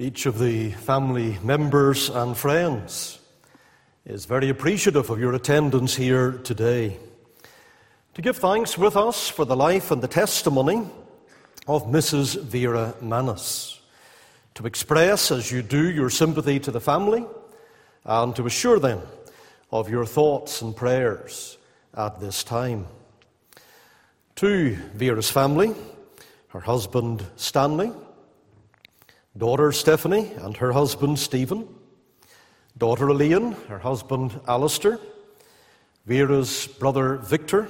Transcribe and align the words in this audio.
Each 0.00 0.26
of 0.26 0.38
the 0.38 0.70
family 0.70 1.36
members 1.42 2.08
and 2.08 2.36
friends 2.36 3.18
is 4.06 4.26
very 4.26 4.48
appreciative 4.48 5.10
of 5.10 5.18
your 5.18 5.34
attendance 5.34 5.96
here 5.96 6.30
today. 6.44 6.96
To 8.14 8.22
give 8.22 8.36
thanks 8.36 8.78
with 8.78 8.96
us 8.96 9.28
for 9.28 9.44
the 9.44 9.56
life 9.56 9.90
and 9.90 10.00
the 10.00 10.06
testimony 10.06 10.88
of 11.66 11.86
Mrs. 11.86 12.40
Vera 12.40 12.94
Mannis. 13.00 13.80
To 14.54 14.66
express, 14.66 15.32
as 15.32 15.50
you 15.50 15.62
do, 15.62 15.90
your 15.90 16.10
sympathy 16.10 16.60
to 16.60 16.70
the 16.70 16.80
family 16.80 17.26
and 18.04 18.36
to 18.36 18.46
assure 18.46 18.78
them 18.78 19.02
of 19.72 19.90
your 19.90 20.06
thoughts 20.06 20.62
and 20.62 20.76
prayers 20.76 21.58
at 21.92 22.20
this 22.20 22.44
time. 22.44 22.86
To 24.36 24.76
Vera's 24.94 25.28
family, 25.28 25.74
her 26.50 26.60
husband 26.60 27.26
Stanley, 27.34 27.90
daughter 29.38 29.70
Stephanie 29.70 30.32
and 30.38 30.56
her 30.56 30.72
husband 30.72 31.16
Stephen, 31.16 31.68
daughter 32.76 33.06
Elaine, 33.08 33.52
her 33.68 33.78
husband 33.78 34.38
Alistair, 34.48 34.98
Vera's 36.06 36.66
brother 36.66 37.16
Victor, 37.16 37.68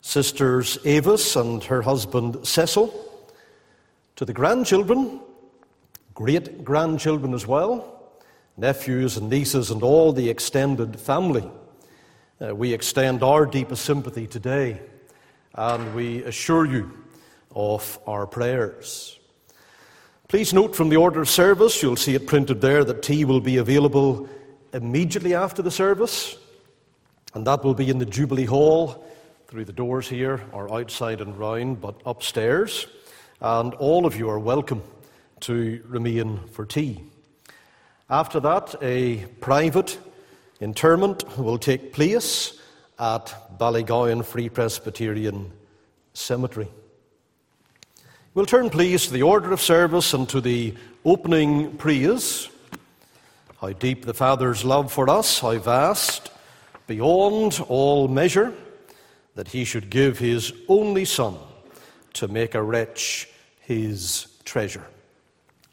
sisters 0.00 0.78
Avis 0.86 1.36
and 1.36 1.62
her 1.64 1.82
husband 1.82 2.46
Cecil, 2.46 2.88
to 4.16 4.24
the 4.24 4.32
grandchildren, 4.32 5.20
great 6.14 6.64
grandchildren 6.64 7.34
as 7.34 7.46
well, 7.46 8.10
nephews 8.56 9.18
and 9.18 9.28
nieces, 9.28 9.70
and 9.70 9.82
all 9.82 10.12
the 10.14 10.30
extended 10.30 10.98
family. 10.98 11.48
Uh, 12.40 12.54
we 12.54 12.72
extend 12.72 13.22
our 13.22 13.44
deepest 13.44 13.84
sympathy 13.84 14.26
today 14.26 14.80
and 15.54 15.94
we 15.94 16.22
assure 16.22 16.64
you 16.64 16.90
of 17.54 17.98
our 18.06 18.26
prayers. 18.26 19.17
Please 20.28 20.52
note 20.52 20.76
from 20.76 20.90
the 20.90 20.96
order 20.96 21.22
of 21.22 21.28
service, 21.30 21.82
you'll 21.82 21.96
see 21.96 22.14
it 22.14 22.26
printed 22.26 22.60
there 22.60 22.84
that 22.84 23.02
tea 23.02 23.24
will 23.24 23.40
be 23.40 23.56
available 23.56 24.28
immediately 24.74 25.34
after 25.34 25.62
the 25.62 25.70
service, 25.70 26.36
and 27.32 27.46
that 27.46 27.64
will 27.64 27.72
be 27.72 27.88
in 27.88 27.96
the 27.96 28.04
Jubilee 28.04 28.44
Hall 28.44 29.02
through 29.46 29.64
the 29.64 29.72
doors 29.72 30.06
here, 30.06 30.42
or 30.52 30.70
outside 30.70 31.22
and 31.22 31.34
round, 31.38 31.80
but 31.80 31.98
upstairs. 32.04 32.86
And 33.40 33.72
all 33.76 34.04
of 34.04 34.16
you 34.16 34.28
are 34.28 34.38
welcome 34.38 34.82
to 35.40 35.82
remain 35.86 36.40
for 36.48 36.66
tea. 36.66 37.00
After 38.10 38.38
that, 38.40 38.74
a 38.82 39.24
private 39.40 39.96
interment 40.60 41.38
will 41.38 41.56
take 41.56 41.94
place 41.94 42.60
at 42.98 43.34
Ballygowan 43.58 44.26
Free 44.26 44.50
Presbyterian 44.50 45.52
Cemetery. 46.12 46.68
We'll 48.38 48.46
turn, 48.46 48.70
please, 48.70 49.06
to 49.06 49.12
the 49.12 49.24
order 49.24 49.50
of 49.50 49.60
service 49.60 50.14
and 50.14 50.28
to 50.28 50.40
the 50.40 50.72
opening 51.04 51.76
praise. 51.76 52.48
How 53.60 53.72
deep 53.72 54.04
the 54.04 54.14
Father's 54.14 54.64
love 54.64 54.92
for 54.92 55.10
us, 55.10 55.40
how 55.40 55.58
vast, 55.58 56.30
beyond 56.86 57.60
all 57.66 58.06
measure, 58.06 58.54
that 59.34 59.48
he 59.48 59.64
should 59.64 59.90
give 59.90 60.20
his 60.20 60.52
only 60.68 61.04
Son 61.04 61.34
to 62.12 62.28
make 62.28 62.54
a 62.54 62.62
wretch 62.62 63.28
his 63.62 64.28
treasure. 64.44 64.86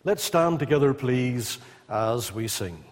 Let's 0.04 0.24
stand 0.24 0.58
together, 0.58 0.96
please, 0.96 1.60
as 1.88 2.34
we 2.34 2.48
sing. 2.48 2.84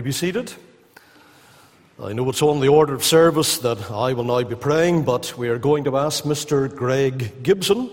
May 0.00 0.04
be 0.04 0.12
seated. 0.12 0.50
I 2.02 2.14
know 2.14 2.26
it's 2.30 2.40
on 2.40 2.60
the 2.60 2.68
order 2.68 2.94
of 2.94 3.04
service 3.04 3.58
that 3.58 3.90
I 3.90 4.14
will 4.14 4.24
now 4.24 4.42
be 4.42 4.54
praying, 4.54 5.02
but 5.04 5.36
we 5.36 5.50
are 5.50 5.58
going 5.58 5.84
to 5.84 5.98
ask 5.98 6.24
Mr. 6.24 6.74
Greg 6.74 7.42
Gibson, 7.42 7.90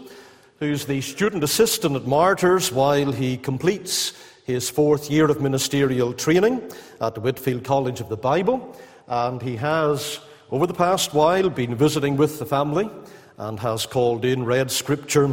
who's 0.61 0.85
the 0.85 1.01
student 1.01 1.43
assistant 1.43 1.97
at 1.97 2.07
Martyrs 2.07 2.71
while 2.71 3.11
he 3.11 3.35
completes 3.35 4.13
his 4.45 4.69
fourth 4.69 5.11
year 5.11 5.29
of 5.29 5.41
ministerial 5.41 6.13
training 6.13 6.61
at 7.01 7.13
the 7.13 7.19
Whitefield 7.19 7.65
College 7.65 7.99
of 7.99 8.07
the 8.07 8.15
Bible. 8.15 8.73
And 9.09 9.41
he 9.41 9.57
has, 9.57 10.21
over 10.49 10.65
the 10.65 10.73
past 10.73 11.13
while, 11.13 11.49
been 11.49 11.75
visiting 11.75 12.15
with 12.15 12.39
the 12.39 12.45
family 12.45 12.89
and 13.37 13.59
has 13.59 13.85
called 13.85 14.23
in, 14.23 14.45
read 14.45 14.71
scripture, 14.71 15.25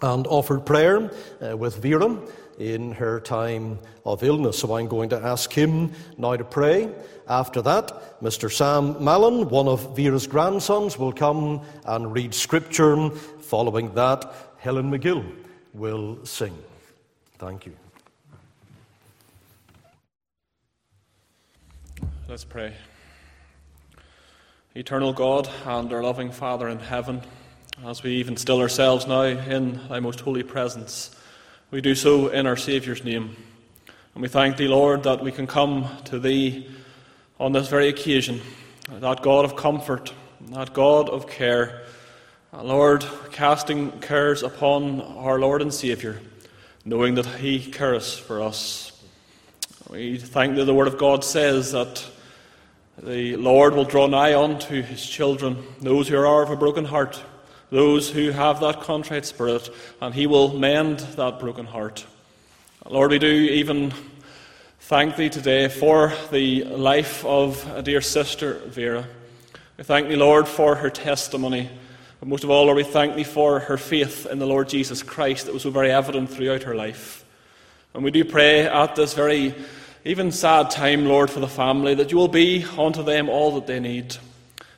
and 0.00 0.26
offered 0.26 0.64
prayer 0.64 1.10
uh, 1.42 1.54
with 1.54 1.82
Vera 1.82 2.18
in 2.58 2.92
her 2.92 3.20
time 3.20 3.78
of 4.04 4.22
illness. 4.22 4.58
So 4.58 4.76
I'm 4.76 4.88
going 4.88 5.08
to 5.10 5.18
ask 5.18 5.52
him 5.52 5.92
now 6.16 6.36
to 6.36 6.44
pray. 6.44 6.90
After 7.28 7.62
that, 7.62 8.20
Mr. 8.22 8.50
Sam 8.50 9.02
Mallon, 9.02 9.48
one 9.48 9.68
of 9.68 9.94
Vera's 9.96 10.26
grandsons, 10.26 10.98
will 10.98 11.12
come 11.12 11.62
and 11.84 12.12
read 12.12 12.34
scripture. 12.34 13.10
Following 13.10 13.94
that, 13.94 14.32
Helen 14.58 14.90
McGill 14.90 15.24
will 15.72 16.18
sing. 16.24 16.56
Thank 17.38 17.66
you. 17.66 17.76
Let's 22.28 22.44
pray. 22.44 22.74
Eternal 24.74 25.12
God 25.12 25.48
and 25.64 25.92
our 25.92 26.02
loving 26.02 26.30
Father 26.30 26.68
in 26.68 26.78
heaven, 26.78 27.22
as 27.86 28.02
we 28.02 28.12
even 28.16 28.36
still 28.36 28.60
ourselves 28.60 29.06
now 29.06 29.22
in 29.22 29.80
thy 29.88 30.00
most 30.00 30.20
holy 30.20 30.42
presence, 30.42 31.16
we 31.70 31.82
do 31.82 31.94
so 31.94 32.28
in 32.28 32.46
our 32.46 32.56
Saviour's 32.56 33.04
name. 33.04 33.36
And 34.14 34.22
we 34.22 34.28
thank 34.28 34.56
thee, 34.56 34.68
Lord, 34.68 35.02
that 35.02 35.22
we 35.22 35.30
can 35.30 35.46
come 35.46 35.86
to 36.06 36.18
thee 36.18 36.66
on 37.38 37.52
this 37.52 37.68
very 37.68 37.88
occasion, 37.88 38.40
that 38.90 39.20
God 39.20 39.44
of 39.44 39.54
comfort, 39.54 40.14
that 40.52 40.72
God 40.72 41.10
of 41.10 41.28
care. 41.28 41.82
Lord, 42.54 43.04
casting 43.32 43.90
cares 44.00 44.42
upon 44.42 45.02
our 45.02 45.38
Lord 45.38 45.60
and 45.60 45.72
Saviour, 45.72 46.16
knowing 46.86 47.16
that 47.16 47.26
He 47.26 47.60
cares 47.70 48.16
for 48.16 48.40
us. 48.40 49.04
We 49.90 50.16
thank 50.16 50.56
that 50.56 50.64
the 50.64 50.72
Word 50.72 50.88
of 50.88 50.96
God 50.96 51.22
says 51.22 51.72
that 51.72 52.02
the 53.02 53.36
Lord 53.36 53.74
will 53.74 53.84
draw 53.84 54.06
nigh 54.06 54.34
unto 54.34 54.80
His 54.80 55.04
children, 55.04 55.62
those 55.80 56.08
who 56.08 56.16
are 56.16 56.42
of 56.42 56.50
a 56.50 56.56
broken 56.56 56.86
heart 56.86 57.22
those 57.70 58.10
who 58.10 58.30
have 58.30 58.60
that 58.60 58.80
contrite 58.80 59.26
spirit, 59.26 59.68
and 60.00 60.14
He 60.14 60.26
will 60.26 60.56
mend 60.56 61.00
that 61.16 61.38
broken 61.38 61.66
heart. 61.66 62.06
Lord, 62.88 63.10
we 63.10 63.18
do 63.18 63.26
even 63.26 63.92
thank 64.80 65.16
Thee 65.16 65.28
today 65.28 65.68
for 65.68 66.12
the 66.30 66.64
life 66.64 67.24
of 67.26 67.66
a 67.76 67.82
dear 67.82 68.00
sister, 68.00 68.54
Vera. 68.66 69.06
We 69.76 69.84
thank 69.84 70.08
Thee, 70.08 70.16
Lord, 70.16 70.48
for 70.48 70.74
her 70.76 70.88
testimony. 70.88 71.68
But 72.20 72.28
most 72.28 72.44
of 72.44 72.50
all, 72.50 72.64
Lord, 72.64 72.78
we 72.78 72.84
thank 72.84 73.14
Thee 73.14 73.24
for 73.24 73.60
her 73.60 73.76
faith 73.76 74.26
in 74.26 74.38
the 74.38 74.46
Lord 74.46 74.68
Jesus 74.68 75.02
Christ 75.02 75.46
that 75.46 75.52
was 75.52 75.62
so 75.62 75.70
very 75.70 75.90
evident 75.90 76.30
throughout 76.30 76.62
her 76.62 76.74
life. 76.74 77.24
And 77.92 78.02
we 78.02 78.10
do 78.10 78.24
pray 78.24 78.62
at 78.66 78.96
this 78.96 79.12
very 79.12 79.54
even 80.04 80.32
sad 80.32 80.70
time, 80.70 81.04
Lord, 81.04 81.30
for 81.30 81.40
the 81.40 81.48
family, 81.48 81.94
that 81.94 82.10
you 82.10 82.16
will 82.16 82.28
be 82.28 82.64
unto 82.78 83.02
them 83.02 83.28
all 83.28 83.54
that 83.56 83.66
they 83.66 83.80
need. 83.80 84.16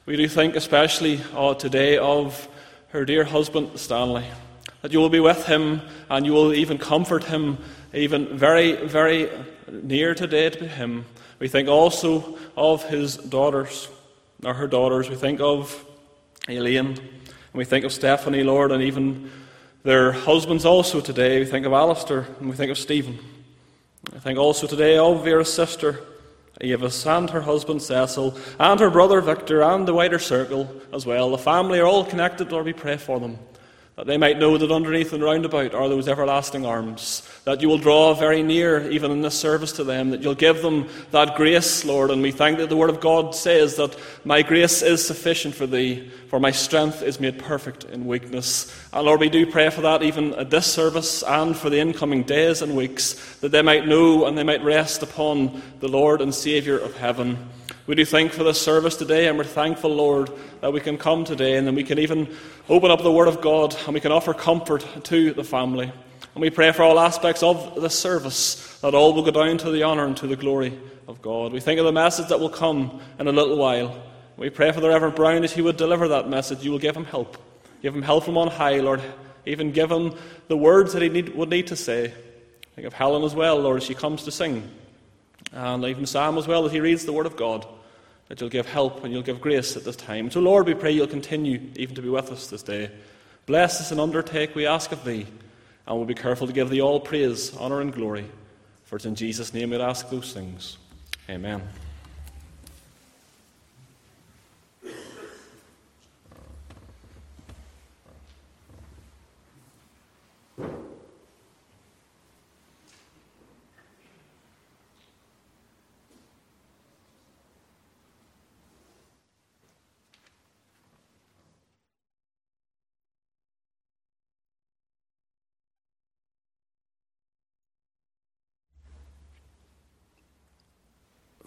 We 0.06 0.16
do 0.16 0.26
think 0.26 0.56
especially 0.56 1.20
uh, 1.36 1.54
today 1.54 1.98
of 1.98 2.48
her 2.90 3.04
dear 3.04 3.24
husband 3.24 3.78
Stanley, 3.78 4.24
that 4.82 4.92
you 4.92 4.98
will 4.98 5.08
be 5.08 5.20
with 5.20 5.46
him 5.46 5.80
and 6.08 6.26
you 6.26 6.32
will 6.32 6.52
even 6.52 6.76
comfort 6.76 7.24
him, 7.24 7.58
even 7.94 8.36
very, 8.36 8.86
very 8.86 9.30
near 9.68 10.14
today 10.14 10.50
to 10.50 10.66
him. 10.66 11.04
We 11.38 11.48
think 11.48 11.68
also 11.68 12.36
of 12.56 12.82
his 12.84 13.16
daughters, 13.16 13.88
or 14.44 14.54
her 14.54 14.66
daughters. 14.66 15.08
We 15.08 15.16
think 15.16 15.40
of 15.40 15.84
Elaine, 16.48 16.86
and 16.86 17.00
we 17.52 17.64
think 17.64 17.84
of 17.84 17.92
Stephanie, 17.92 18.42
Lord, 18.42 18.72
and 18.72 18.82
even 18.82 19.30
their 19.84 20.12
husbands 20.12 20.64
also 20.64 21.00
today. 21.00 21.38
We 21.38 21.46
think 21.46 21.66
of 21.66 21.72
Alistair, 21.72 22.26
and 22.40 22.50
we 22.50 22.56
think 22.56 22.70
of 22.70 22.78
Stephen. 22.78 23.18
I 24.14 24.18
think 24.18 24.38
also 24.38 24.66
today 24.66 24.98
of 24.98 25.22
Vera's 25.22 25.52
sister, 25.52 26.00
Ava 26.60 26.90
and 27.06 27.30
her 27.30 27.40
husband 27.40 27.82
Cecil, 27.82 28.36
and 28.58 28.80
her 28.80 28.90
brother 28.90 29.20
Victor, 29.20 29.62
and 29.62 29.88
the 29.88 29.94
wider 29.94 30.18
circle 30.18 30.70
as 30.92 31.06
well. 31.06 31.30
The 31.30 31.38
family 31.38 31.78
are 31.78 31.86
all 31.86 32.04
connected, 32.04 32.52
Lord, 32.52 32.66
we 32.66 32.72
pray 32.72 32.96
for 32.96 33.18
them. 33.18 33.38
That 34.00 34.06
they 34.06 34.16
might 34.16 34.38
know 34.38 34.56
that 34.56 34.72
underneath 34.72 35.12
and 35.12 35.22
round 35.22 35.44
about 35.44 35.74
are 35.74 35.86
those 35.86 36.08
everlasting 36.08 36.64
arms. 36.64 37.20
That 37.44 37.60
you 37.60 37.68
will 37.68 37.76
draw 37.76 38.14
very 38.14 38.42
near, 38.42 38.90
even 38.90 39.10
in 39.10 39.20
this 39.20 39.38
service 39.38 39.72
to 39.72 39.84
them. 39.84 40.08
That 40.08 40.22
you'll 40.22 40.34
give 40.34 40.62
them 40.62 40.88
that 41.10 41.36
grace, 41.36 41.84
Lord. 41.84 42.10
And 42.10 42.22
we 42.22 42.30
thank 42.30 42.56
that 42.56 42.70
the 42.70 42.78
Word 42.78 42.88
of 42.88 43.02
God 43.02 43.34
says 43.34 43.76
that 43.76 43.94
my 44.24 44.40
grace 44.40 44.80
is 44.80 45.06
sufficient 45.06 45.54
for 45.54 45.66
thee, 45.66 46.08
for 46.28 46.40
my 46.40 46.50
strength 46.50 47.02
is 47.02 47.20
made 47.20 47.38
perfect 47.40 47.84
in 47.84 48.06
weakness. 48.06 48.74
And 48.90 49.04
Lord, 49.04 49.20
we 49.20 49.28
do 49.28 49.44
pray 49.44 49.68
for 49.68 49.82
that 49.82 50.02
even 50.02 50.32
at 50.36 50.48
this 50.48 50.66
service 50.66 51.22
and 51.22 51.54
for 51.54 51.68
the 51.68 51.80
incoming 51.80 52.22
days 52.22 52.62
and 52.62 52.74
weeks, 52.74 53.36
that 53.40 53.52
they 53.52 53.60
might 53.60 53.86
know 53.86 54.24
and 54.24 54.38
they 54.38 54.44
might 54.44 54.64
rest 54.64 55.02
upon 55.02 55.60
the 55.80 55.88
Lord 55.88 56.22
and 56.22 56.34
Saviour 56.34 56.78
of 56.78 56.96
heaven. 56.96 57.50
We 57.90 57.96
do 57.96 58.04
thank 58.04 58.30
for 58.30 58.44
this 58.44 58.62
service 58.62 58.94
today, 58.96 59.26
and 59.26 59.36
we're 59.36 59.42
thankful, 59.42 59.92
Lord, 59.92 60.30
that 60.60 60.72
we 60.72 60.78
can 60.78 60.96
come 60.96 61.24
today 61.24 61.56
and 61.56 61.66
then 61.66 61.74
we 61.74 61.82
can 61.82 61.98
even 61.98 62.32
open 62.68 62.88
up 62.88 63.02
the 63.02 63.10
Word 63.10 63.26
of 63.26 63.40
God 63.40 63.74
and 63.84 63.94
we 63.94 63.98
can 63.98 64.12
offer 64.12 64.32
comfort 64.32 64.86
to 65.06 65.32
the 65.32 65.42
family. 65.42 65.90
And 66.34 66.40
we 66.40 66.50
pray 66.50 66.70
for 66.70 66.84
all 66.84 67.00
aspects 67.00 67.42
of 67.42 67.82
this 67.82 67.98
service 67.98 68.78
that 68.78 68.94
all 68.94 69.12
will 69.12 69.24
go 69.24 69.32
down 69.32 69.58
to 69.58 69.72
the 69.72 69.82
honour 69.82 70.06
and 70.06 70.16
to 70.18 70.28
the 70.28 70.36
glory 70.36 70.78
of 71.08 71.20
God. 71.20 71.52
We 71.52 71.58
think 71.58 71.80
of 71.80 71.84
the 71.84 71.90
message 71.90 72.28
that 72.28 72.38
will 72.38 72.48
come 72.48 73.00
in 73.18 73.26
a 73.26 73.32
little 73.32 73.56
while. 73.56 74.00
We 74.36 74.50
pray 74.50 74.70
for 74.70 74.80
the 74.80 74.88
Reverend 74.88 75.16
Brown 75.16 75.42
that 75.42 75.50
he 75.50 75.60
would 75.60 75.76
deliver 75.76 76.06
that 76.06 76.28
message. 76.28 76.62
You 76.62 76.70
will 76.70 76.78
give 76.78 76.96
him 76.96 77.06
help. 77.06 77.38
Give 77.82 77.92
him 77.92 78.02
help 78.02 78.22
from 78.22 78.38
on 78.38 78.46
high, 78.46 78.78
Lord. 78.78 79.02
Even 79.46 79.72
give 79.72 79.90
him 79.90 80.14
the 80.46 80.56
words 80.56 80.92
that 80.92 81.02
he 81.02 81.08
need, 81.08 81.34
would 81.34 81.50
need 81.50 81.66
to 81.66 81.74
say. 81.74 82.14
Think 82.76 82.86
of 82.86 82.92
Helen 82.92 83.24
as 83.24 83.34
well, 83.34 83.58
Lord, 83.58 83.78
as 83.78 83.82
she 83.82 83.94
comes 83.96 84.22
to 84.26 84.30
sing. 84.30 84.70
And 85.50 85.84
even 85.84 86.06
Sam 86.06 86.38
as 86.38 86.46
well, 86.46 86.64
as 86.64 86.70
he 86.70 86.78
reads 86.78 87.04
the 87.04 87.12
Word 87.12 87.26
of 87.26 87.36
God 87.36 87.66
that 88.30 88.40
you'll 88.40 88.48
give 88.48 88.66
help 88.66 89.02
and 89.02 89.12
you'll 89.12 89.22
give 89.22 89.40
grace 89.40 89.76
at 89.76 89.82
this 89.82 89.96
time. 89.96 90.30
So, 90.30 90.38
Lord, 90.38 90.64
we 90.66 90.74
pray 90.74 90.92
you'll 90.92 91.08
continue 91.08 91.60
even 91.74 91.96
to 91.96 92.00
be 92.00 92.08
with 92.08 92.30
us 92.30 92.46
this 92.46 92.62
day. 92.62 92.88
Bless 93.46 93.80
us 93.80 93.90
and 93.90 94.00
undertake, 94.00 94.54
we 94.54 94.66
ask 94.66 94.92
of 94.92 95.04
thee, 95.04 95.26
and 95.84 95.96
we'll 95.96 96.06
be 96.06 96.14
careful 96.14 96.46
to 96.46 96.52
give 96.52 96.70
thee 96.70 96.80
all 96.80 97.00
praise, 97.00 97.56
honour, 97.56 97.80
and 97.80 97.92
glory. 97.92 98.24
For 98.84 98.94
it's 98.94 99.04
in 99.04 99.16
Jesus' 99.16 99.52
name 99.52 99.70
we 99.70 99.80
ask 99.80 100.08
those 100.10 100.32
things. 100.32 100.78
Amen. 101.28 101.60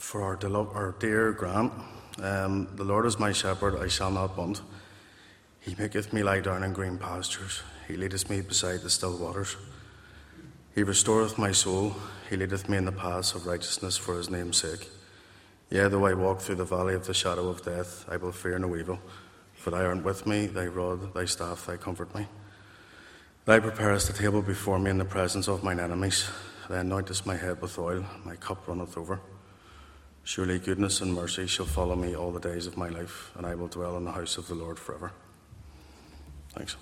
For 0.04 0.22
our, 0.22 0.38
our 0.76 0.96
dear 1.00 1.32
Grant. 1.32 1.72
Um, 2.22 2.68
the 2.76 2.84
Lord 2.84 3.06
is 3.06 3.18
my 3.18 3.32
shepherd, 3.32 3.82
I 3.82 3.88
shall 3.88 4.12
not 4.12 4.38
want. 4.38 4.62
He 5.62 5.76
maketh 5.80 6.12
me 6.12 6.24
lie 6.24 6.42
down 6.42 6.62
in 6.62 6.74
green 6.74 6.98
pastures. 6.98 7.64
He 7.88 7.96
leadeth 7.96 8.30
me 8.30 8.42
beside 8.42 8.82
the 8.82 8.90
still 8.90 9.18
waters. 9.18 9.56
He 10.76 10.84
restoreth 10.84 11.38
my 11.38 11.54
soul. 11.54 11.96
He 12.30 12.36
leadeth 12.36 12.68
me 12.68 12.78
in 12.78 12.86
the 12.86 12.92
paths 12.92 13.34
of 13.34 13.48
righteousness 13.48 13.96
for 13.96 14.18
his 14.18 14.30
name's 14.30 14.58
sake. 14.58 14.90
Yea, 15.70 15.88
though 15.88 16.06
I 16.06 16.14
walk 16.14 16.42
through 16.42 16.56
the 16.56 16.66
valley 16.66 16.96
of 16.96 17.08
the 17.08 17.14
shadow 17.14 17.48
of 17.48 17.64
death, 17.64 18.06
I 18.10 18.18
will 18.18 18.34
fear 18.34 18.60
no 18.60 18.76
evil, 18.76 19.00
for 19.54 19.72
thou 19.72 19.86
art 19.86 20.04
with 20.04 20.28
me, 20.28 20.48
thy 20.48 20.68
rod, 20.68 21.14
thy 21.14 21.26
staff, 21.26 21.66
thy 21.66 21.78
comfort 21.78 22.14
me. 22.14 22.28
Thou 23.46 23.62
preparest 23.62 24.08
the 24.08 24.14
table 24.22 24.42
before 24.42 24.80
me 24.80 24.92
in 24.92 24.98
the 24.98 25.06
presence 25.06 25.48
of 25.48 25.64
mine 25.64 25.80
enemies. 25.80 26.30
Thou 26.68 26.84
anointest 26.84 27.26
my 27.26 27.38
head 27.38 27.62
with 27.62 27.80
oil, 27.80 28.06
my 28.26 28.36
cup 28.36 28.68
runneth 28.68 28.98
over. 28.98 29.22
Surely 30.24 30.58
goodness 30.58 31.01
and 31.01 31.13
mercy 31.13 31.48
shall 31.48 31.65
follow 31.65 31.96
me 31.96 32.15
all 32.15 32.32
the 32.32 32.39
days 32.39 32.65
of 32.65 32.77
my 32.77 32.88
life, 32.88 33.32
and 33.36 33.46
I 33.46 33.56
will 33.56 33.68
dwell 33.68 33.98
in 33.98 34.06
the 34.06 34.12
house 34.12 34.38
of 34.38 34.48
the 34.48 34.56
Lord 34.56 34.80
forever. 34.80 35.12
Thanks. 36.53 36.77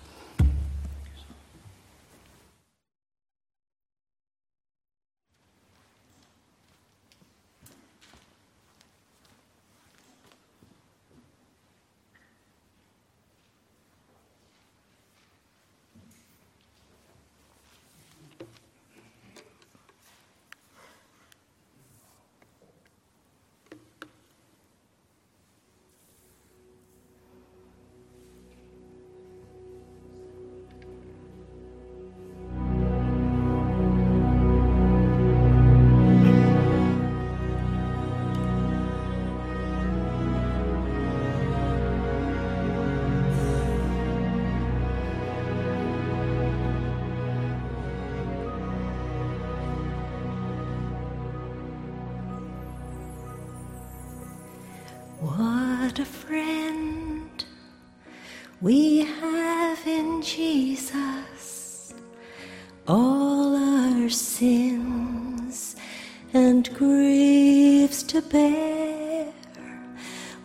bear. 68.31 69.25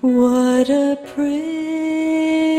What 0.00 0.68
a 0.68 0.96
privilege. 1.06 2.55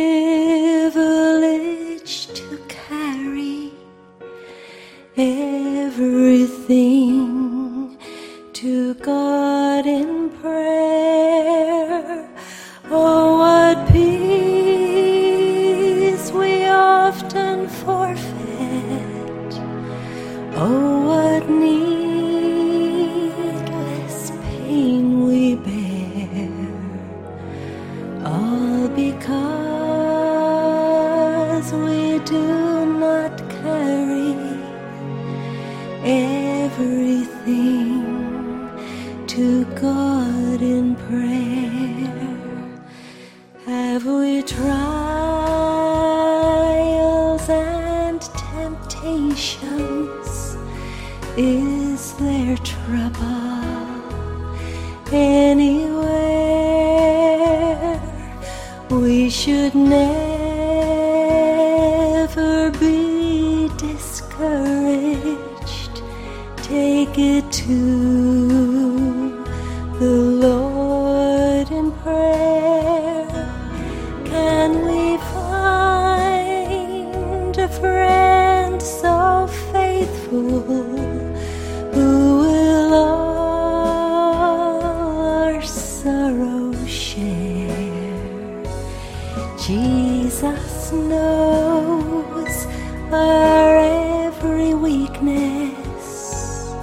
weakness, 95.08 96.74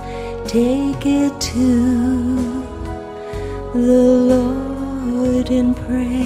take 0.47 1.07
it 1.07 1.41
to 1.41 2.65
the 3.75 4.03
Lord 4.33 5.51
in 5.51 5.75
prayer. 5.75 6.25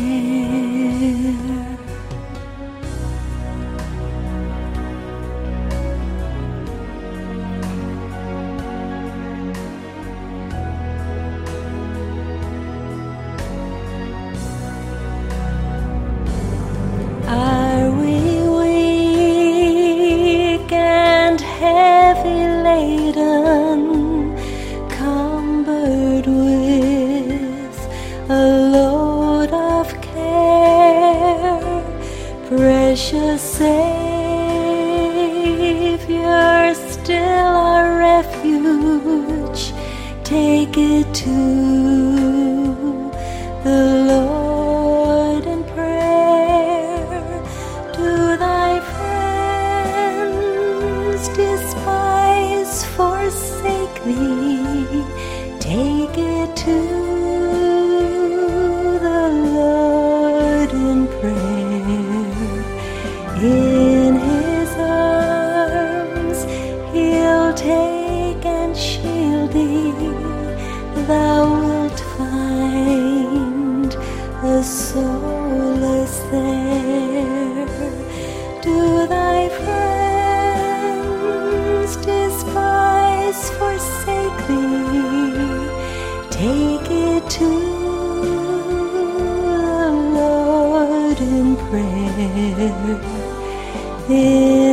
you. 92.69 94.68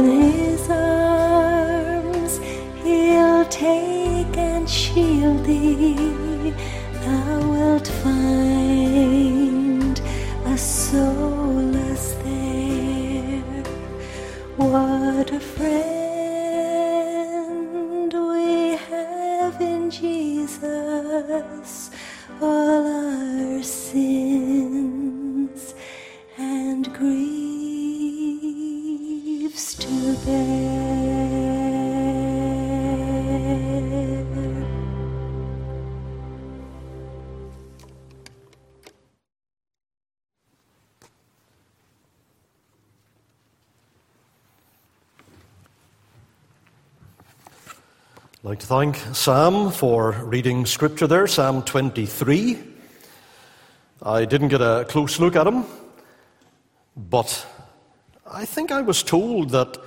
like 48.56 48.62
to 48.62 48.68
thank 48.68 48.96
Sam 49.14 49.70
for 49.70 50.14
reading 50.14 50.66
scripture 50.66 51.08
there, 51.08 51.28
Psalm 51.28 51.62
23. 51.64 52.58
I 54.02 54.24
didn't 54.24 54.48
get 54.48 54.62
a 54.62 54.86
close 54.88 55.20
look 55.20 55.36
at 55.36 55.46
him, 55.46 55.66
but 56.96 57.46
I 58.26 58.46
think 58.46 58.72
I 58.72 58.80
was 58.80 59.04
told 59.04 59.50
that 59.50 59.78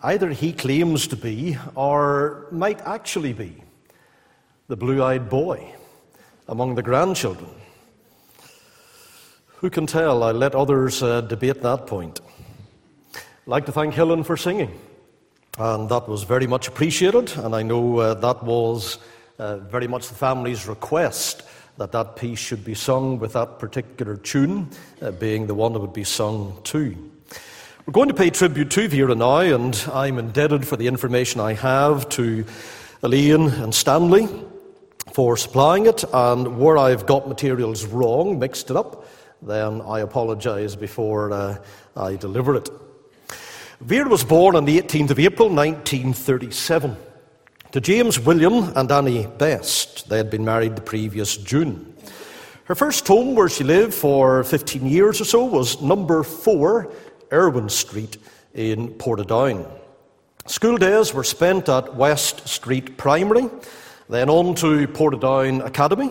either 0.00 0.30
he 0.30 0.52
claims 0.52 1.08
to 1.08 1.16
be 1.16 1.58
or 1.74 2.46
might 2.52 2.80
actually 2.82 3.32
be 3.32 3.60
the 4.68 4.76
blue 4.76 5.02
eyed 5.02 5.28
boy 5.28 5.74
among 6.46 6.76
the 6.76 6.84
grandchildren. 6.84 7.50
Who 9.56 9.70
can 9.70 9.86
tell? 9.86 10.22
I 10.22 10.30
let 10.30 10.54
others 10.54 11.02
uh, 11.02 11.22
debate 11.22 11.62
that 11.62 11.88
point. 11.88 12.20
I'd 13.16 13.22
like 13.46 13.66
to 13.66 13.72
thank 13.72 13.94
Helen 13.94 14.22
for 14.22 14.36
singing. 14.36 14.70
And 15.56 15.88
that 15.88 16.08
was 16.08 16.24
very 16.24 16.48
much 16.48 16.66
appreciated, 16.66 17.36
and 17.36 17.54
I 17.54 17.62
know 17.62 17.98
uh, 17.98 18.14
that 18.14 18.42
was 18.42 18.98
uh, 19.38 19.58
very 19.58 19.86
much 19.86 20.08
the 20.08 20.14
family's 20.14 20.66
request 20.66 21.44
that 21.76 21.92
that 21.92 22.16
piece 22.16 22.40
should 22.40 22.64
be 22.64 22.74
sung 22.74 23.20
with 23.20 23.34
that 23.34 23.60
particular 23.60 24.16
tune 24.16 24.68
uh, 25.00 25.12
being 25.12 25.46
the 25.46 25.54
one 25.54 25.72
that 25.72 25.78
would 25.78 25.92
be 25.92 26.02
sung 26.02 26.58
to. 26.64 26.96
We're 27.86 27.92
going 27.92 28.08
to 28.08 28.14
pay 28.14 28.30
tribute 28.30 28.72
to 28.72 28.88
Vera 28.88 29.14
now, 29.14 29.38
and 29.38 29.80
I'm 29.92 30.18
indebted 30.18 30.66
for 30.66 30.76
the 30.76 30.88
information 30.88 31.40
I 31.40 31.52
have 31.52 32.08
to 32.10 32.44
Elaine 33.04 33.48
and 33.48 33.72
Stanley 33.72 34.28
for 35.12 35.36
supplying 35.36 35.86
it, 35.86 36.02
and 36.12 36.58
where 36.58 36.78
I've 36.78 37.06
got 37.06 37.28
materials 37.28 37.84
wrong, 37.84 38.40
mixed 38.40 38.70
it 38.70 38.76
up, 38.76 39.06
then 39.40 39.82
I 39.82 40.00
apologise 40.00 40.74
before 40.74 41.32
uh, 41.32 41.58
I 41.96 42.16
deliver 42.16 42.56
it. 42.56 42.68
Vera 43.84 44.08
was 44.08 44.24
born 44.24 44.56
on 44.56 44.64
the 44.64 44.80
18th 44.80 45.10
of 45.10 45.18
April 45.18 45.50
1937 45.50 46.96
to 47.70 47.80
James 47.82 48.18
William 48.18 48.72
and 48.74 48.90
Annie 48.90 49.26
Best. 49.26 50.08
They 50.08 50.16
had 50.16 50.30
been 50.30 50.42
married 50.42 50.74
the 50.74 50.80
previous 50.80 51.36
June. 51.36 51.94
Her 52.64 52.74
first 52.74 53.06
home, 53.06 53.34
where 53.34 53.50
she 53.50 53.62
lived 53.62 53.92
for 53.92 54.42
15 54.42 54.86
years 54.86 55.20
or 55.20 55.26
so, 55.26 55.44
was 55.44 55.82
number 55.82 56.22
4 56.22 56.90
Irwin 57.30 57.68
Street 57.68 58.16
in 58.54 58.88
Portadown. 58.94 59.70
School 60.46 60.78
days 60.78 61.12
were 61.12 61.22
spent 61.22 61.68
at 61.68 61.94
West 61.94 62.48
Street 62.48 62.96
Primary 62.96 63.50
then 64.08 64.30
on 64.30 64.54
to 64.54 64.88
Portadown 64.88 65.62
Academy 65.62 66.10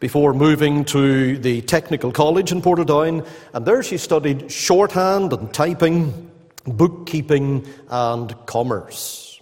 before 0.00 0.34
moving 0.34 0.84
to 0.86 1.38
the 1.38 1.62
Technical 1.62 2.10
College 2.10 2.50
in 2.50 2.60
Portadown, 2.60 3.24
and 3.52 3.64
there 3.64 3.84
she 3.84 3.98
studied 3.98 4.50
shorthand 4.50 5.32
and 5.32 5.54
typing, 5.54 6.32
bookkeeping, 6.64 7.66
and 7.88 8.34
commerce. 8.46 9.40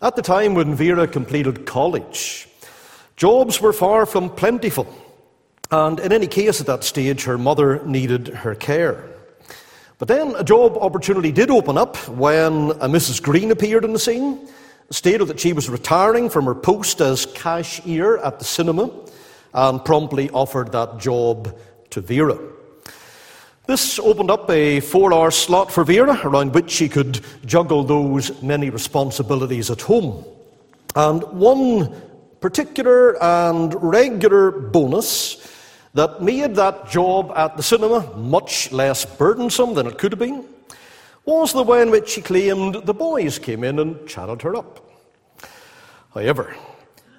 At 0.00 0.16
the 0.16 0.22
time 0.22 0.54
when 0.54 0.74
Vera 0.74 1.06
completed 1.06 1.66
college, 1.66 2.48
jobs 3.16 3.60
were 3.60 3.72
far 3.72 4.06
from 4.06 4.30
plentiful, 4.30 4.92
and 5.70 6.00
in 6.00 6.12
any 6.12 6.26
case 6.26 6.60
at 6.60 6.66
that 6.66 6.84
stage, 6.84 7.24
her 7.24 7.38
mother 7.38 7.84
needed 7.86 8.28
her 8.28 8.54
care. 8.54 9.08
But 9.98 10.08
then 10.08 10.34
a 10.36 10.44
job 10.44 10.76
opportunity 10.78 11.30
did 11.30 11.50
open 11.50 11.78
up 11.78 11.96
when 12.08 12.70
a 12.72 12.88
Mrs. 12.88 13.22
Green 13.22 13.50
appeared 13.52 13.84
on 13.84 13.92
the 13.92 13.98
scene 13.98 14.48
stated 14.92 15.26
that 15.26 15.40
she 15.40 15.52
was 15.52 15.70
retiring 15.70 16.28
from 16.28 16.44
her 16.44 16.54
post 16.54 17.00
as 17.00 17.26
cashier 17.26 18.18
at 18.18 18.38
the 18.38 18.44
cinema 18.44 18.90
and 19.54 19.84
promptly 19.84 20.30
offered 20.30 20.72
that 20.72 20.98
job 20.98 21.56
to 21.90 22.00
Vera. 22.00 22.38
This 23.72 23.98
opened 23.98 24.30
up 24.30 24.50
a 24.50 24.80
four 24.80 25.14
hour 25.14 25.30
slot 25.30 25.72
for 25.72 25.82
Vera 25.82 26.20
around 26.24 26.52
which 26.52 26.70
she 26.70 26.90
could 26.90 27.20
juggle 27.46 27.82
those 27.82 28.42
many 28.42 28.68
responsibilities 28.68 29.70
at 29.70 29.80
home. 29.80 30.26
And 30.94 31.22
one 31.32 31.90
particular 32.42 33.16
and 33.22 33.74
regular 33.82 34.50
bonus 34.50 35.38
that 35.94 36.20
made 36.20 36.54
that 36.56 36.90
job 36.90 37.32
at 37.34 37.56
the 37.56 37.62
cinema 37.62 38.14
much 38.14 38.70
less 38.72 39.06
burdensome 39.06 39.72
than 39.72 39.86
it 39.86 39.96
could 39.96 40.12
have 40.12 40.18
been 40.18 40.44
was 41.24 41.54
the 41.54 41.62
way 41.62 41.80
in 41.80 41.90
which 41.90 42.10
she 42.10 42.20
claimed 42.20 42.74
the 42.84 42.92
boys 42.92 43.38
came 43.38 43.64
in 43.64 43.78
and 43.78 44.06
chatted 44.06 44.42
her 44.42 44.54
up. 44.54 44.86
However, 46.12 46.54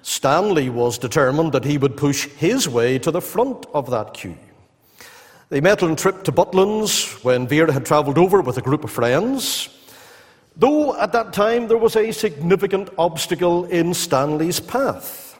Stanley 0.02 0.70
was 0.70 0.98
determined 0.98 1.50
that 1.50 1.64
he 1.64 1.78
would 1.78 1.96
push 1.96 2.26
his 2.26 2.68
way 2.68 3.00
to 3.00 3.10
the 3.10 3.20
front 3.20 3.66
of 3.74 3.90
that 3.90 4.14
queue. 4.14 4.38
They 5.50 5.60
met 5.60 5.82
on 5.82 5.92
a 5.92 5.96
trip 5.96 6.24
to 6.24 6.32
Butlins 6.32 7.22
when 7.22 7.46
Vera 7.46 7.72
had 7.72 7.84
travelled 7.84 8.18
over 8.18 8.40
with 8.40 8.56
a 8.56 8.62
group 8.62 8.82
of 8.82 8.90
friends. 8.90 9.68
Though 10.56 10.98
at 10.98 11.12
that 11.12 11.32
time 11.32 11.68
there 11.68 11.78
was 11.78 11.96
a 11.96 12.12
significant 12.12 12.88
obstacle 12.96 13.66
in 13.66 13.92
Stanley's 13.92 14.60
path. 14.60 15.38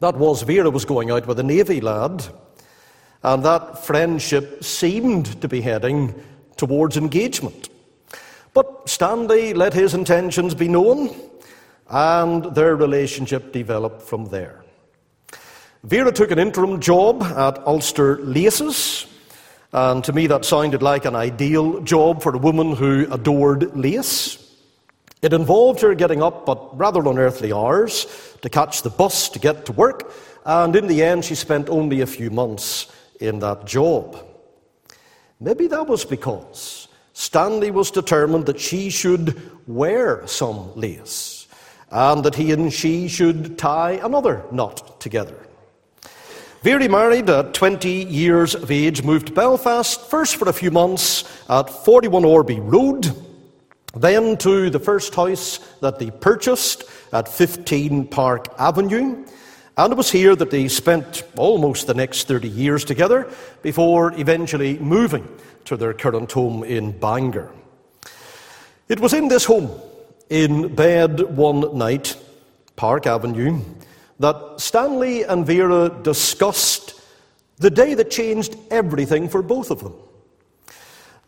That 0.00 0.16
was 0.16 0.42
Vera 0.42 0.70
was 0.70 0.84
going 0.84 1.10
out 1.10 1.26
with 1.26 1.38
a 1.38 1.44
Navy 1.44 1.80
lad, 1.80 2.26
and 3.22 3.44
that 3.44 3.84
friendship 3.84 4.62
seemed 4.62 5.40
to 5.40 5.48
be 5.48 5.60
heading 5.60 6.14
towards 6.56 6.96
engagement. 6.96 7.68
But 8.54 8.88
Stanley 8.88 9.54
let 9.54 9.72
his 9.72 9.94
intentions 9.94 10.54
be 10.54 10.68
known, 10.68 11.14
and 11.88 12.44
their 12.54 12.74
relationship 12.74 13.52
developed 13.52 14.02
from 14.02 14.26
there. 14.26 14.65
Vera 15.86 16.10
took 16.10 16.32
an 16.32 16.40
interim 16.40 16.80
job 16.80 17.22
at 17.22 17.64
Ulster 17.64 18.18
Laces, 18.18 19.06
and 19.72 20.02
to 20.02 20.12
me 20.12 20.26
that 20.26 20.44
sounded 20.44 20.82
like 20.82 21.04
an 21.04 21.14
ideal 21.14 21.80
job 21.82 22.24
for 22.24 22.34
a 22.34 22.38
woman 22.38 22.74
who 22.74 23.06
adored 23.08 23.76
lace. 23.76 24.36
It 25.22 25.32
involved 25.32 25.82
her 25.82 25.94
getting 25.94 26.24
up 26.24 26.48
at 26.48 26.58
rather 26.72 27.08
unearthly 27.08 27.52
hours 27.52 28.08
to 28.42 28.48
catch 28.48 28.82
the 28.82 28.90
bus 28.90 29.28
to 29.28 29.38
get 29.38 29.64
to 29.66 29.72
work, 29.72 30.12
and 30.44 30.74
in 30.74 30.88
the 30.88 31.04
end, 31.04 31.24
she 31.24 31.36
spent 31.36 31.68
only 31.68 32.00
a 32.00 32.06
few 32.06 32.30
months 32.30 32.92
in 33.20 33.38
that 33.38 33.64
job. 33.64 34.16
Maybe 35.38 35.68
that 35.68 35.86
was 35.86 36.04
because 36.04 36.88
Stanley 37.12 37.70
was 37.70 37.92
determined 37.92 38.46
that 38.46 38.58
she 38.58 38.90
should 38.90 39.40
wear 39.68 40.26
some 40.26 40.74
lace 40.74 41.46
and 41.92 42.24
that 42.24 42.34
he 42.34 42.50
and 42.50 42.72
she 42.72 43.06
should 43.06 43.56
tie 43.56 44.00
another 44.02 44.42
knot 44.50 45.00
together. 45.00 45.45
Vera 46.66 46.88
married 46.88 47.30
at 47.30 47.54
20 47.54 47.88
years 47.88 48.56
of 48.56 48.72
age, 48.72 49.04
moved 49.04 49.28
to 49.28 49.32
Belfast, 49.32 50.00
first 50.10 50.34
for 50.34 50.48
a 50.48 50.52
few 50.52 50.72
months 50.72 51.22
at 51.48 51.70
41 51.70 52.24
Orby 52.24 52.58
Road, 52.60 53.12
then 53.94 54.36
to 54.38 54.68
the 54.68 54.80
first 54.80 55.14
house 55.14 55.58
that 55.80 56.00
they 56.00 56.10
purchased 56.10 56.82
at 57.12 57.28
15 57.28 58.08
Park 58.08 58.48
Avenue, 58.58 59.24
and 59.76 59.92
it 59.92 59.96
was 59.96 60.10
here 60.10 60.34
that 60.34 60.50
they 60.50 60.66
spent 60.66 61.22
almost 61.36 61.86
the 61.86 61.94
next 61.94 62.26
30 62.26 62.48
years 62.48 62.84
together 62.84 63.30
before 63.62 64.12
eventually 64.18 64.76
moving 64.80 65.28
to 65.66 65.76
their 65.76 65.94
current 65.94 66.32
home 66.32 66.64
in 66.64 66.90
Bangor. 66.90 67.52
It 68.88 68.98
was 68.98 69.12
in 69.12 69.28
this 69.28 69.44
home, 69.44 69.70
in 70.30 70.74
bed 70.74 71.20
one 71.36 71.78
night, 71.78 72.16
Park 72.74 73.06
Avenue, 73.06 73.62
that 74.18 74.60
Stanley 74.60 75.22
and 75.24 75.46
Vera 75.46 75.90
discussed 76.02 77.00
the 77.58 77.70
day 77.70 77.94
that 77.94 78.10
changed 78.10 78.56
everything 78.70 79.28
for 79.28 79.42
both 79.42 79.70
of 79.70 79.80
them. 79.80 79.94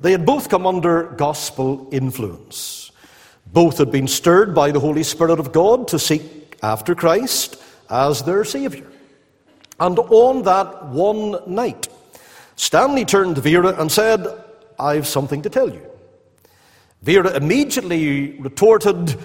They 0.01 0.13
had 0.13 0.25
both 0.25 0.49
come 0.49 0.67
under 0.67 1.05
gospel 1.05 1.89
influence. 1.91 2.93
Both 3.53 3.79
had 3.79 3.91
been 3.91 4.07
stirred 4.07 4.55
by 4.55 4.71
the 4.71 4.81
Holy 4.81 5.03
Spirit 5.03 5.41
of 5.41 5.53
God 5.53 5.89
to 5.89 5.99
seek 5.99 6.57
after 6.63 6.95
Christ 6.95 7.57
as 7.91 8.23
their 8.23 8.45
Saviour. 8.45 8.87
And 9.81 9.99
on 9.99 10.43
that 10.43 10.87
one 10.87 11.39
night, 11.47 11.89
Stanley 12.57 13.05
turned 13.05 13.37
to 13.37 13.41
Vera 13.41 13.81
and 13.81 13.91
said, 13.91 14.27
I've 14.79 15.07
something 15.07 15.43
to 15.43 15.51
tell 15.51 15.73
you. 15.73 15.83
Vera 17.03 17.37
immediately 17.37 18.39
retorted, 18.41 19.19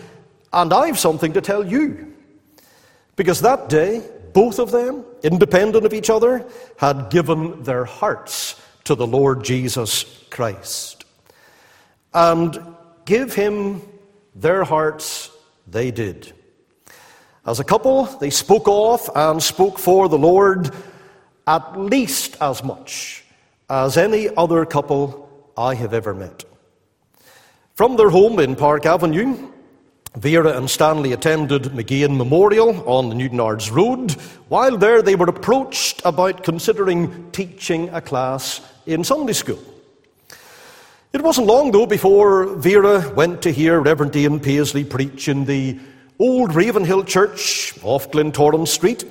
And 0.51 0.71
I've 0.71 0.99
something 0.99 1.33
to 1.33 1.41
tell 1.41 1.65
you. 1.65 2.12
Because 3.15 3.41
that 3.41 3.69
day, 3.69 4.01
both 4.33 4.59
of 4.59 4.71
them, 4.71 5.05
independent 5.21 5.85
of 5.85 5.93
each 5.93 6.09
other, 6.09 6.45
had 6.77 7.09
given 7.09 7.63
their 7.63 7.85
hearts 7.85 8.59
to 8.85 8.95
the 8.95 9.07
Lord 9.07 9.43
Jesus 9.43 10.03
Christ. 10.29 11.05
And 12.13 12.59
give 13.05 13.33
him 13.33 13.81
their 14.35 14.63
hearts 14.63 15.31
they 15.67 15.91
did. 15.91 16.33
As 17.45 17.59
a 17.59 17.63
couple, 17.63 18.05
they 18.05 18.29
spoke 18.29 18.67
off 18.67 19.09
and 19.15 19.41
spoke 19.41 19.77
for 19.77 20.09
the 20.09 20.17
Lord 20.17 20.71
at 21.45 21.77
least 21.79 22.37
as 22.41 22.63
much 22.63 23.23
as 23.69 23.97
any 23.97 24.29
other 24.35 24.65
couple 24.65 25.51
I 25.57 25.75
have 25.75 25.93
ever 25.93 26.13
met. 26.13 26.45
From 27.75 27.97
their 27.97 28.09
home 28.09 28.39
in 28.39 28.55
Park 28.55 28.85
Avenue, 28.85 29.51
Vera 30.17 30.55
and 30.55 30.69
Stanley 30.69 31.11
attended 31.11 31.63
McGean 31.63 32.17
Memorial 32.17 32.87
on 32.87 33.09
the 33.09 33.15
Newtownards 33.15 33.71
Road. 33.71 34.11
While 34.47 34.77
there, 34.77 35.01
they 35.01 35.15
were 35.15 35.27
approached 35.27 36.03
about 36.05 36.43
considering 36.43 37.31
teaching 37.31 37.89
a 37.89 37.99
class 37.99 38.61
in 38.85 39.03
Sunday 39.03 39.33
school. 39.33 39.59
It 41.13 41.21
wasn't 41.23 41.47
long, 41.47 41.71
though, 41.71 41.87
before 41.87 42.45
Vera 42.55 43.11
went 43.15 43.41
to 43.41 43.51
hear 43.51 43.79
Reverend 43.79 44.15
Ian 44.15 44.39
Paisley 44.39 44.83
preach 44.83 45.27
in 45.27 45.45
the 45.45 45.79
Old 46.19 46.53
Ravenhill 46.53 47.05
Church 47.05 47.73
off 47.83 48.11
Glentoran 48.11 48.67
Street. 48.67 49.05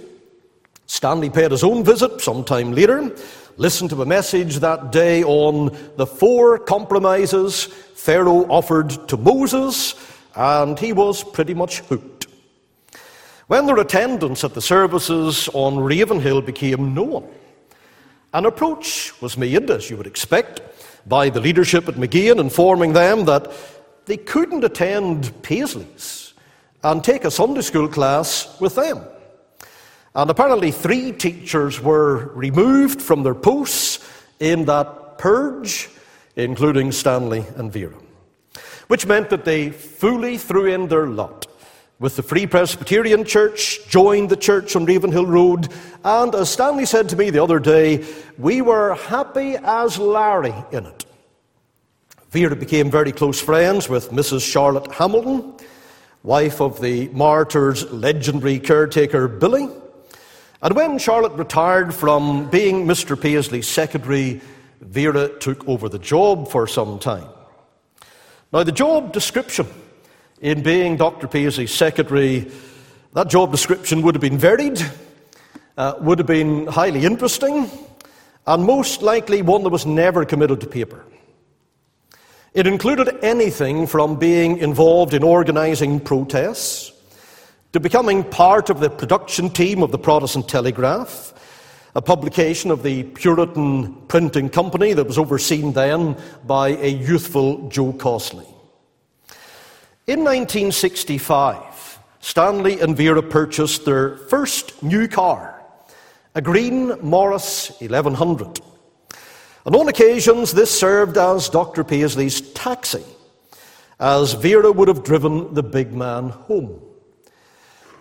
Stanley 0.86 1.30
paid 1.30 1.50
his 1.50 1.64
own 1.64 1.84
visit 1.84 2.20
some 2.20 2.44
time 2.44 2.72
later, 2.72 3.10
listened 3.56 3.90
to 3.90 4.02
a 4.02 4.06
message 4.06 4.60
that 4.60 4.92
day 4.92 5.24
on 5.24 5.76
the 5.96 6.06
four 6.06 6.58
compromises 6.58 7.68
Pharaoh 8.02 8.46
offered 8.50 9.06
to 9.06 9.16
Moses, 9.16 9.94
and 10.34 10.78
he 10.78 10.92
was 10.92 11.22
pretty 11.24 11.54
much 11.54 11.80
hooked. 11.80 12.26
When 13.46 13.66
their 13.66 13.78
attendance 13.78 14.44
at 14.44 14.54
the 14.54 14.62
services 14.62 15.48
on 15.52 15.78
Ravenhill 15.78 16.42
became 16.42 16.94
known, 16.94 17.28
an 18.32 18.46
approach 18.46 19.20
was 19.20 19.36
made, 19.36 19.70
as 19.70 19.90
you 19.90 19.96
would 19.96 20.06
expect, 20.06 20.62
by 21.06 21.28
the 21.28 21.40
leadership 21.40 21.88
at 21.88 21.96
McGean, 21.96 22.40
informing 22.40 22.92
them 22.92 23.24
that 23.26 23.52
they 24.06 24.16
couldn't 24.16 24.64
attend 24.64 25.42
Paisley's 25.42 26.32
and 26.82 27.04
take 27.04 27.24
a 27.24 27.30
Sunday 27.30 27.60
school 27.60 27.88
class 27.88 28.58
with 28.60 28.74
them. 28.74 29.04
And 30.14 30.30
apparently, 30.30 30.70
three 30.70 31.12
teachers 31.12 31.80
were 31.80 32.32
removed 32.34 33.00
from 33.00 33.22
their 33.22 33.34
posts 33.34 33.98
in 34.40 34.64
that 34.66 35.18
purge, 35.18 35.88
including 36.36 36.92
Stanley 36.92 37.44
and 37.56 37.72
Vera, 37.72 37.94
which 38.92 39.06
meant 39.06 39.30
that 39.30 39.46
they 39.46 39.70
fully 39.70 40.36
threw 40.36 40.66
in 40.66 40.86
their 40.88 41.06
lot 41.06 41.46
with 41.98 42.14
the 42.14 42.22
Free 42.22 42.46
Presbyterian 42.46 43.24
Church, 43.24 43.80
joined 43.88 44.28
the 44.28 44.36
church 44.36 44.76
on 44.76 44.84
Ravenhill 44.84 45.24
Road, 45.24 45.72
and 46.04 46.34
as 46.34 46.50
Stanley 46.50 46.84
said 46.84 47.08
to 47.08 47.16
me 47.16 47.30
the 47.30 47.42
other 47.42 47.58
day, 47.58 48.04
we 48.36 48.60
were 48.60 48.94
happy 48.94 49.56
as 49.62 49.96
Larry 49.98 50.52
in 50.72 50.84
it. 50.84 51.06
Vera 52.32 52.54
became 52.54 52.90
very 52.90 53.12
close 53.12 53.40
friends 53.40 53.88
with 53.88 54.10
Mrs. 54.10 54.42
Charlotte 54.42 54.92
Hamilton, 54.92 55.54
wife 56.22 56.60
of 56.60 56.78
the 56.82 57.08
martyr's 57.14 57.90
legendary 57.92 58.58
caretaker 58.58 59.26
Billy. 59.26 59.70
And 60.60 60.76
when 60.76 60.98
Charlotte 60.98 61.32
retired 61.32 61.94
from 61.94 62.50
being 62.50 62.84
Mr. 62.84 63.18
Paisley's 63.18 63.68
secretary, 63.68 64.42
Vera 64.82 65.30
took 65.38 65.66
over 65.66 65.88
the 65.88 65.98
job 65.98 66.50
for 66.50 66.66
some 66.66 66.98
time. 66.98 67.31
Now, 68.52 68.64
the 68.64 68.72
job 68.72 69.14
description 69.14 69.66
in 70.42 70.62
being 70.62 70.98
Dr. 70.98 71.26
Paisley's 71.26 71.72
secretary, 71.72 72.50
that 73.14 73.30
job 73.30 73.50
description 73.50 74.02
would 74.02 74.14
have 74.14 74.20
been 74.20 74.36
varied, 74.36 74.78
uh, 75.78 75.94
would 76.00 76.18
have 76.18 76.26
been 76.26 76.66
highly 76.66 77.06
interesting, 77.06 77.70
and 78.46 78.64
most 78.64 79.00
likely 79.00 79.40
one 79.40 79.62
that 79.62 79.70
was 79.70 79.86
never 79.86 80.26
committed 80.26 80.60
to 80.60 80.66
paper. 80.66 81.02
It 82.52 82.66
included 82.66 83.16
anything 83.22 83.86
from 83.86 84.18
being 84.18 84.58
involved 84.58 85.14
in 85.14 85.22
organising 85.22 85.98
protests 85.98 86.92
to 87.72 87.80
becoming 87.80 88.22
part 88.22 88.68
of 88.68 88.80
the 88.80 88.90
production 88.90 89.48
team 89.48 89.82
of 89.82 89.92
the 89.92 89.98
Protestant 89.98 90.46
Telegraph, 90.46 91.31
a 91.94 92.00
publication 92.00 92.70
of 92.70 92.82
the 92.82 93.02
Puritan 93.02 93.94
printing 94.08 94.48
company 94.48 94.94
that 94.94 95.06
was 95.06 95.18
overseen 95.18 95.72
then 95.72 96.16
by 96.46 96.68
a 96.68 96.88
youthful 96.88 97.68
Joe 97.68 97.92
Costley. 97.92 98.46
In 100.06 100.20
1965, 100.20 101.98
Stanley 102.20 102.80
and 102.80 102.96
Vera 102.96 103.22
purchased 103.22 103.84
their 103.84 104.16
first 104.16 104.82
new 104.82 105.06
car, 105.06 105.62
a 106.34 106.40
green 106.40 106.98
Morris 107.02 107.70
1100. 107.80 108.60
And 109.66 109.76
on 109.76 109.88
occasions, 109.88 110.52
this 110.52 110.76
served 110.76 111.18
as 111.18 111.48
Dr. 111.48 111.84
Paisley's 111.84 112.40
taxi, 112.52 113.04
as 114.00 114.32
Vera 114.32 114.72
would 114.72 114.88
have 114.88 115.04
driven 115.04 115.52
the 115.52 115.62
big 115.62 115.92
man 115.92 116.30
home. 116.30 116.80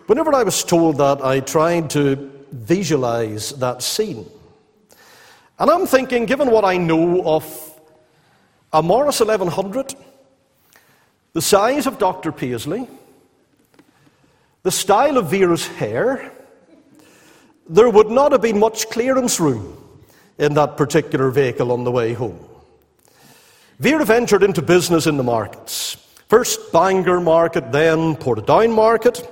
Whenever 0.06 0.34
I 0.34 0.42
was 0.42 0.64
told 0.64 0.98
that, 0.98 1.24
I 1.24 1.40
tried 1.40 1.90
to 1.90 2.31
visualize 2.52 3.50
that 3.52 3.82
scene. 3.82 4.26
And 5.58 5.70
I'm 5.70 5.86
thinking, 5.86 6.26
given 6.26 6.50
what 6.50 6.64
I 6.64 6.76
know 6.76 7.24
of 7.24 7.80
a 8.72 8.82
Morris 8.82 9.20
1100, 9.20 9.94
the 11.32 11.42
size 11.42 11.86
of 11.86 11.98
Dr. 11.98 12.32
Paisley, 12.32 12.88
the 14.62 14.70
style 14.70 15.18
of 15.18 15.30
Vera's 15.30 15.66
hair, 15.66 16.32
there 17.68 17.90
would 17.90 18.10
not 18.10 18.32
have 18.32 18.42
been 18.42 18.58
much 18.58 18.88
clearance 18.90 19.40
room 19.40 19.78
in 20.38 20.54
that 20.54 20.76
particular 20.76 21.30
vehicle 21.30 21.72
on 21.72 21.84
the 21.84 21.90
way 21.90 22.12
home. 22.12 22.38
Vera 23.78 24.04
ventured 24.04 24.42
into 24.42 24.62
business 24.62 25.06
in 25.06 25.16
the 25.16 25.22
markets. 25.22 25.96
First 26.28 26.72
Bangor 26.72 27.20
market, 27.20 27.72
then 27.72 28.16
Portadown 28.16 28.74
market. 28.74 29.28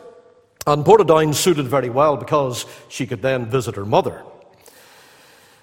And 0.70 0.85
Portadown 0.85 1.35
suited 1.35 1.66
very 1.66 1.90
well 1.90 2.16
because 2.16 2.64
she 2.88 3.04
could 3.04 3.22
then 3.22 3.46
visit 3.46 3.74
her 3.74 3.85
mother. 3.85 4.22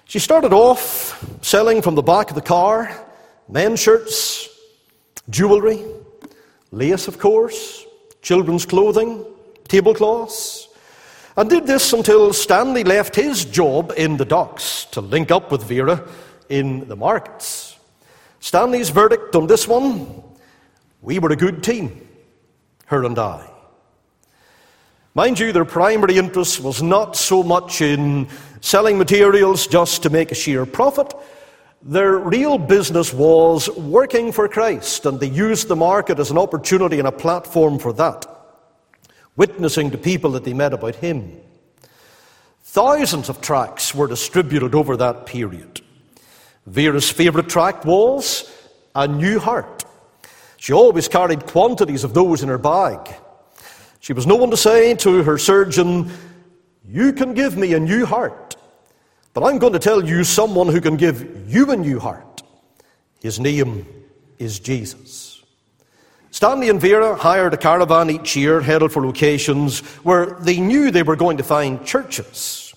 She 0.04 0.18
started 0.18 0.52
off 0.52 1.18
selling 1.42 1.80
from 1.80 1.94
the 1.94 2.02
back 2.02 2.28
of 2.28 2.34
the 2.34 2.42
car 2.42 2.94
men's 3.48 3.80
shirts, 3.80 4.50
jewellery, 5.30 5.82
lace, 6.72 7.08
of 7.08 7.18
course, 7.18 7.86
children's 8.20 8.66
clothing, 8.66 9.24
tablecloths, 9.66 10.68
and 11.38 11.48
did 11.48 11.66
this 11.66 11.94
until 11.94 12.34
Stanley 12.34 12.84
left 12.84 13.16
his 13.16 13.46
job 13.46 13.94
in 13.96 14.18
the 14.18 14.26
docks 14.26 14.84
to 14.92 15.00
link 15.00 15.30
up 15.30 15.50
with 15.50 15.62
Vera 15.62 16.06
in 16.50 16.86
the 16.86 16.96
markets. 16.96 17.78
Stanley's 18.40 18.90
verdict 18.90 19.34
on 19.34 19.46
this 19.46 19.66
one 19.66 20.22
we 21.00 21.18
were 21.18 21.30
a 21.30 21.36
good 21.36 21.62
team, 21.62 22.06
her 22.86 23.04
and 23.04 23.18
I. 23.18 23.57
Mind 25.18 25.40
you, 25.40 25.52
their 25.52 25.64
primary 25.64 26.16
interest 26.16 26.60
was 26.60 26.80
not 26.80 27.16
so 27.16 27.42
much 27.42 27.80
in 27.80 28.28
selling 28.60 28.96
materials 28.96 29.66
just 29.66 30.04
to 30.04 30.10
make 30.10 30.30
a 30.30 30.34
sheer 30.36 30.64
profit. 30.64 31.12
Their 31.82 32.18
real 32.18 32.56
business 32.56 33.12
was 33.12 33.68
working 33.70 34.30
for 34.30 34.46
Christ, 34.46 35.06
and 35.06 35.18
they 35.18 35.26
used 35.26 35.66
the 35.66 35.74
market 35.74 36.20
as 36.20 36.30
an 36.30 36.38
opportunity 36.38 37.00
and 37.00 37.08
a 37.08 37.10
platform 37.10 37.80
for 37.80 37.92
that 37.94 38.26
witnessing 39.34 39.90
to 39.90 39.98
people 39.98 40.30
that 40.30 40.44
they 40.44 40.54
met 40.54 40.72
about 40.72 40.94
him. 40.94 41.36
Thousands 42.62 43.28
of 43.28 43.40
tracts 43.40 43.92
were 43.92 44.06
distributed 44.06 44.72
over 44.72 44.96
that 44.98 45.26
period. 45.26 45.80
Vera's 46.64 47.10
favourite 47.10 47.48
tract 47.48 47.84
was 47.84 48.48
A 48.94 49.08
New 49.08 49.40
Heart. 49.40 49.84
She 50.58 50.72
always 50.72 51.08
carried 51.08 51.44
quantities 51.44 52.04
of 52.04 52.14
those 52.14 52.44
in 52.44 52.48
her 52.48 52.56
bag. 52.56 53.16
She 54.00 54.12
was 54.12 54.26
no 54.26 54.36
one 54.36 54.50
to 54.50 54.56
say 54.56 54.94
to 54.96 55.22
her 55.22 55.38
surgeon, 55.38 56.10
You 56.84 57.12
can 57.12 57.34
give 57.34 57.56
me 57.56 57.74
a 57.74 57.80
new 57.80 58.06
heart, 58.06 58.56
but 59.34 59.44
I'm 59.44 59.58
going 59.58 59.72
to 59.72 59.78
tell 59.78 60.04
you 60.04 60.24
someone 60.24 60.68
who 60.68 60.80
can 60.80 60.96
give 60.96 61.50
you 61.52 61.70
a 61.70 61.76
new 61.76 61.98
heart. 61.98 62.42
His 63.20 63.40
name 63.40 63.86
is 64.38 64.60
Jesus. 64.60 65.42
Stanley 66.30 66.68
and 66.68 66.80
Vera 66.80 67.16
hired 67.16 67.54
a 67.54 67.56
caravan 67.56 68.10
each 68.10 68.36
year 68.36 68.60
headed 68.60 68.92
for 68.92 69.04
locations 69.04 69.80
where 70.04 70.26
they 70.40 70.60
knew 70.60 70.90
they 70.90 71.02
were 71.02 71.16
going 71.16 71.38
to 71.38 71.42
find 71.42 71.84
churches. 71.84 72.74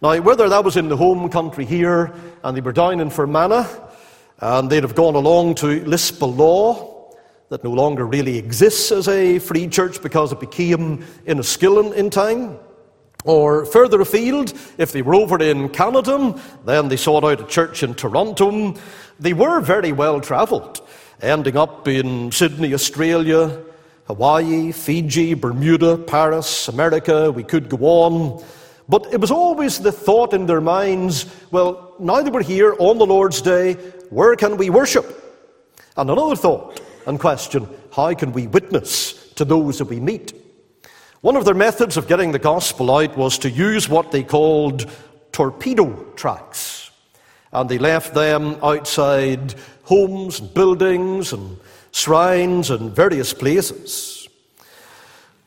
Now, 0.00 0.20
whether 0.20 0.48
that 0.48 0.64
was 0.64 0.76
in 0.76 0.88
the 0.88 0.96
home 0.96 1.28
country 1.28 1.64
here 1.64 2.12
and 2.42 2.56
they 2.56 2.60
were 2.60 2.72
down 2.72 3.00
in 3.00 3.10
Fermanagh 3.10 3.68
and 4.40 4.70
they'd 4.70 4.82
have 4.82 4.94
gone 4.94 5.14
along 5.14 5.56
to 5.56 5.80
Lisbellaw, 5.80 6.97
that 7.50 7.64
no 7.64 7.70
longer 7.70 8.06
really 8.06 8.38
exists 8.38 8.92
as 8.92 9.08
a 9.08 9.38
free 9.38 9.68
church 9.68 10.02
because 10.02 10.32
it 10.32 10.40
became 10.40 11.04
in 11.24 11.38
Enniskillen 11.38 11.94
in 11.94 12.10
time, 12.10 12.58
or 13.24 13.64
further 13.64 14.00
afield, 14.00 14.52
if 14.78 14.92
they 14.92 15.02
were 15.02 15.14
over 15.14 15.42
in 15.42 15.68
Canada, 15.70 16.40
then 16.64 16.88
they 16.88 16.96
sought 16.96 17.24
out 17.24 17.40
a 17.40 17.46
church 17.46 17.82
in 17.82 17.94
Toronto. 17.94 18.74
They 19.18 19.32
were 19.32 19.60
very 19.60 19.92
well 19.92 20.20
travelled 20.20 20.80
ending 21.20 21.56
up 21.56 21.88
in 21.88 22.30
Sydney, 22.30 22.72
Australia, 22.74 23.60
Hawaii, 24.06 24.72
Fiji, 24.72 25.34
Bermuda, 25.34 25.98
Paris, 25.98 26.68
America. 26.68 27.30
We 27.30 27.42
could 27.42 27.68
go 27.68 27.78
on. 27.78 28.44
But 28.88 29.12
it 29.12 29.20
was 29.20 29.30
always 29.30 29.80
the 29.80 29.92
thought 29.92 30.32
in 30.32 30.46
their 30.46 30.60
minds 30.60 31.26
well, 31.50 31.94
now 31.98 32.22
that 32.22 32.32
we're 32.32 32.42
here 32.42 32.74
on 32.78 32.98
the 32.98 33.06
Lord's 33.06 33.42
Day, 33.42 33.74
where 34.10 34.36
can 34.36 34.56
we 34.56 34.70
worship? 34.70 35.06
And 35.96 36.08
another 36.08 36.36
thought 36.36 36.80
and 37.08 37.18
question 37.18 37.66
how 37.92 38.12
can 38.14 38.32
we 38.32 38.46
witness 38.46 39.32
to 39.32 39.44
those 39.44 39.78
that 39.78 39.86
we 39.86 39.98
meet? 39.98 40.34
One 41.22 41.36
of 41.36 41.46
their 41.46 41.54
methods 41.54 41.96
of 41.96 42.06
getting 42.06 42.30
the 42.32 42.38
gospel 42.38 42.94
out 42.94 43.16
was 43.16 43.38
to 43.38 43.50
use 43.50 43.88
what 43.88 44.12
they 44.12 44.22
called 44.22 44.86
torpedo 45.32 46.04
tracks. 46.14 46.90
And 47.50 47.68
they 47.68 47.78
left 47.78 48.14
them 48.14 48.58
outside 48.62 49.54
homes 49.84 50.38
and 50.38 50.52
buildings 50.52 51.32
and 51.32 51.58
shrines 51.92 52.70
and 52.70 52.94
various 52.94 53.32
places. 53.32 54.28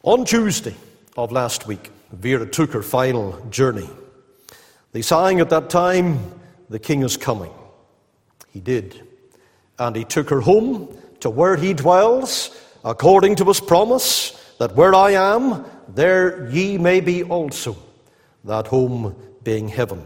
On 0.02 0.26
Tuesday 0.26 0.76
of 1.16 1.32
last 1.32 1.68
week, 1.68 1.92
Vera 2.12 2.48
took 2.48 2.74
her 2.74 2.82
final 2.82 3.40
journey. 3.52 3.90
They 4.94 5.04
sang 5.04 5.40
at 5.40 5.52
that 5.52 5.70
time, 5.70 6.20
The 6.70 6.80
King 6.80 7.04
is 7.04 7.18
Coming. 7.18 7.54
He 8.52 8.60
did. 8.60 9.08
And 9.78 9.96
he 9.96 10.04
took 10.04 10.32
her 10.32 10.42
home 10.42 10.98
to 11.22 11.30
where 11.30 11.56
he 11.56 11.74
dwells, 11.74 12.56
according 12.84 13.36
to 13.38 13.46
his 13.46 13.60
promise, 13.60 14.32
that 14.60 14.76
where 14.76 14.94
I 14.94 15.12
am, 15.12 15.66
there 15.88 16.50
ye 16.50 16.78
may 16.78 17.00
be 17.00 17.24
also, 17.24 17.76
that 18.44 18.68
home 18.68 19.16
being 19.44 19.68
heaven. 19.68 20.06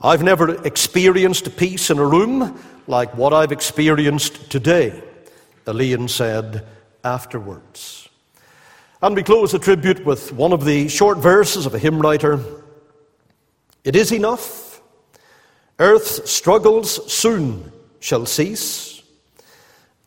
I've 0.00 0.22
never 0.22 0.64
experienced 0.64 1.56
peace 1.56 1.90
in 1.90 1.98
a 1.98 2.06
room 2.06 2.58
like 2.86 3.14
what 3.16 3.32
I've 3.32 3.52
experienced 3.52 4.50
today, 4.50 5.02
Elaine 5.66 6.08
said 6.08 6.66
afterwards. 7.04 8.08
And 9.02 9.14
we 9.14 9.22
close 9.22 9.52
the 9.52 9.58
tribute 9.58 10.04
with 10.04 10.32
one 10.32 10.52
of 10.52 10.64
the 10.64 10.88
short 10.88 11.18
verses 11.18 11.66
of 11.66 11.74
a 11.74 11.78
hymn 11.78 12.00
writer 12.00 12.40
It 13.84 13.96
is 13.96 14.12
enough, 14.12 14.82
earth's 15.78 16.30
struggles 16.30 17.10
soon 17.10 17.72
shall 18.00 18.26
cease, 18.26 18.99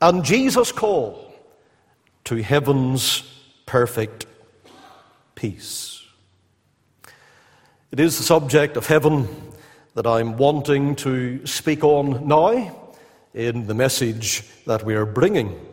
and 0.03 0.25
Jesus' 0.25 0.73
call 0.73 1.33
to 2.25 2.43
heaven's 2.43 3.23
perfect 3.65 4.25
peace. 5.33 6.05
It 7.89 8.01
is 8.01 8.17
the 8.17 8.23
subject 8.25 8.75
of 8.75 8.85
heaven 8.85 9.29
that 9.95 10.05
I'm 10.05 10.35
wanting 10.35 10.97
to 10.97 11.45
speak 11.45 11.85
on 11.85 12.27
now 12.27 12.91
in 13.33 13.65
the 13.65 13.73
message 13.73 14.43
that 14.65 14.83
we 14.83 14.93
are 14.93 15.05
bringing. 15.05 15.72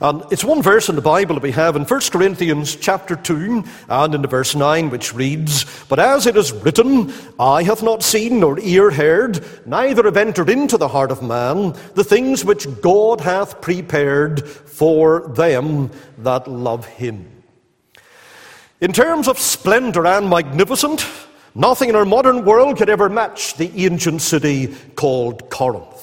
And 0.00 0.24
it's 0.30 0.44
one 0.44 0.60
verse 0.60 0.90
in 0.90 0.96
the 0.96 1.02
Bible 1.02 1.36
that 1.36 1.42
we 1.42 1.52
have 1.52 1.74
in 1.74 1.84
1 1.84 2.00
Corinthians 2.10 2.76
chapter 2.76 3.16
2 3.16 3.64
and 3.88 4.14
in 4.14 4.20
the 4.20 4.28
verse 4.28 4.54
9 4.54 4.90
which 4.90 5.14
reads, 5.14 5.64
But 5.88 5.98
as 5.98 6.26
it 6.26 6.36
is 6.36 6.52
written, 6.52 7.12
Eye 7.38 7.62
hath 7.62 7.82
not 7.82 8.02
seen 8.02 8.40
nor 8.40 8.60
ear 8.60 8.90
heard, 8.90 9.42
neither 9.66 10.04
have 10.04 10.18
entered 10.18 10.50
into 10.50 10.76
the 10.76 10.88
heart 10.88 11.10
of 11.10 11.22
man 11.22 11.74
the 11.94 12.04
things 12.04 12.44
which 12.44 12.66
God 12.82 13.22
hath 13.22 13.62
prepared 13.62 14.46
for 14.46 15.28
them 15.28 15.90
that 16.18 16.46
love 16.46 16.84
him. 16.86 17.32
In 18.82 18.92
terms 18.92 19.28
of 19.28 19.38
splendor 19.38 20.06
and 20.06 20.28
magnificence, 20.28 21.06
nothing 21.54 21.88
in 21.88 21.96
our 21.96 22.04
modern 22.04 22.44
world 22.44 22.76
could 22.76 22.90
ever 22.90 23.08
match 23.08 23.54
the 23.54 23.86
ancient 23.86 24.20
city 24.20 24.74
called 24.94 25.48
Corinth. 25.48 25.95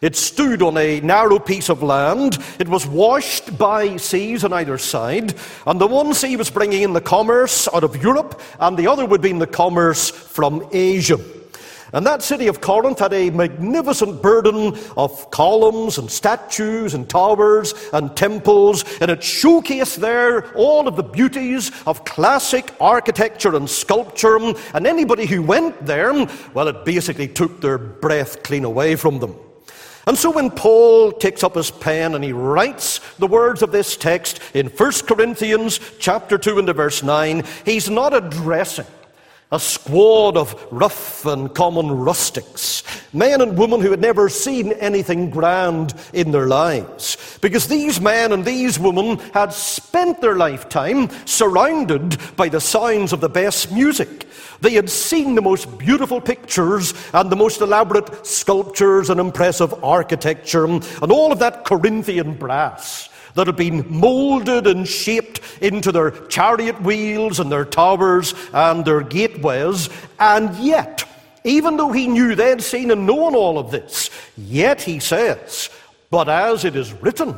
It 0.00 0.14
stood 0.14 0.62
on 0.62 0.76
a 0.76 1.00
narrow 1.00 1.38
piece 1.38 1.68
of 1.68 1.82
land. 1.82 2.38
It 2.58 2.68
was 2.68 2.86
washed 2.86 3.58
by 3.58 3.96
seas 3.96 4.44
on 4.44 4.52
either 4.52 4.78
side. 4.78 5.34
And 5.66 5.80
the 5.80 5.86
one 5.86 6.14
sea 6.14 6.36
was 6.36 6.50
bringing 6.50 6.82
in 6.82 6.92
the 6.92 7.00
commerce 7.00 7.68
out 7.74 7.84
of 7.84 8.00
Europe, 8.02 8.40
and 8.60 8.76
the 8.76 8.86
other 8.86 9.06
would 9.06 9.20
be 9.20 9.30
in 9.30 9.38
the 9.38 9.46
commerce 9.46 10.10
from 10.10 10.68
Asia. 10.72 11.18
And 11.92 12.04
that 12.06 12.22
city 12.22 12.48
of 12.48 12.60
Corinth 12.60 12.98
had 12.98 13.14
a 13.14 13.30
magnificent 13.30 14.20
burden 14.20 14.78
of 14.96 15.30
columns 15.30 15.96
and 15.96 16.10
statues 16.10 16.92
and 16.92 17.08
towers 17.08 17.72
and 17.94 18.14
temples, 18.14 18.84
and 19.00 19.10
it 19.10 19.20
showcased 19.20 19.96
there 19.96 20.54
all 20.54 20.86
of 20.86 20.96
the 20.96 21.02
beauties 21.02 21.72
of 21.86 22.04
classic 22.04 22.74
architecture 22.78 23.56
and 23.56 23.68
sculpture. 23.70 24.36
And 24.74 24.86
anybody 24.86 25.24
who 25.24 25.42
went 25.42 25.86
there, 25.86 26.12
well, 26.52 26.68
it 26.68 26.84
basically 26.84 27.26
took 27.26 27.62
their 27.62 27.78
breath 27.78 28.42
clean 28.42 28.64
away 28.64 28.94
from 28.94 29.18
them. 29.20 29.34
And 30.08 30.16
so 30.16 30.30
when 30.30 30.50
Paul 30.50 31.12
takes 31.12 31.44
up 31.44 31.54
his 31.54 31.70
pen 31.70 32.14
and 32.14 32.24
he 32.24 32.32
writes 32.32 33.00
the 33.18 33.26
words 33.26 33.60
of 33.60 33.72
this 33.72 33.94
text 33.94 34.40
in 34.54 34.68
1 34.68 34.92
Corinthians 35.06 35.78
chapter 35.98 36.38
2 36.38 36.60
and 36.60 36.68
verse 36.74 37.02
9, 37.02 37.44
he's 37.66 37.90
not 37.90 38.14
addressing 38.14 38.86
a 39.50 39.58
squad 39.58 40.36
of 40.36 40.66
rough 40.70 41.24
and 41.24 41.54
common 41.54 41.90
rustics, 41.90 42.82
men 43.14 43.40
and 43.40 43.56
women 43.56 43.80
who 43.80 43.90
had 43.90 44.00
never 44.00 44.28
seen 44.28 44.72
anything 44.72 45.30
grand 45.30 45.94
in 46.12 46.30
their 46.32 46.46
lives. 46.46 47.38
Because 47.40 47.66
these 47.66 47.98
men 48.00 48.32
and 48.32 48.44
these 48.44 48.78
women 48.78 49.18
had 49.32 49.52
spent 49.54 50.20
their 50.20 50.36
lifetime 50.36 51.08
surrounded 51.24 52.18
by 52.36 52.48
the 52.48 52.60
sounds 52.60 53.12
of 53.14 53.20
the 53.20 53.28
best 53.28 53.72
music. 53.72 54.26
They 54.60 54.72
had 54.72 54.90
seen 54.90 55.34
the 55.34 55.42
most 55.42 55.78
beautiful 55.78 56.20
pictures 56.20 56.92
and 57.14 57.30
the 57.30 57.36
most 57.36 57.60
elaborate 57.62 58.26
sculptures 58.26 59.08
and 59.08 59.18
impressive 59.18 59.82
architecture 59.82 60.66
and 60.66 61.12
all 61.12 61.32
of 61.32 61.38
that 61.38 61.64
Corinthian 61.64 62.34
brass 62.34 63.08
that 63.34 63.46
had 63.46 63.56
been 63.56 63.84
molded 63.88 64.66
and 64.66 64.86
shaped 64.86 65.40
into 65.60 65.92
their 65.92 66.10
chariot 66.10 66.80
wheels 66.82 67.40
and 67.40 67.50
their 67.50 67.64
towers 67.64 68.34
and 68.52 68.84
their 68.84 69.00
gateways. 69.00 69.88
And 70.18 70.54
yet, 70.56 71.04
even 71.44 71.76
though 71.76 71.92
he 71.92 72.06
knew 72.06 72.34
they 72.34 72.50
had 72.50 72.62
seen 72.62 72.90
and 72.90 73.06
known 73.06 73.34
all 73.34 73.58
of 73.58 73.70
this, 73.70 74.10
yet 74.36 74.80
he 74.82 74.98
says, 74.98 75.70
But 76.10 76.28
as 76.28 76.64
it 76.64 76.76
is 76.76 76.92
written, 76.92 77.36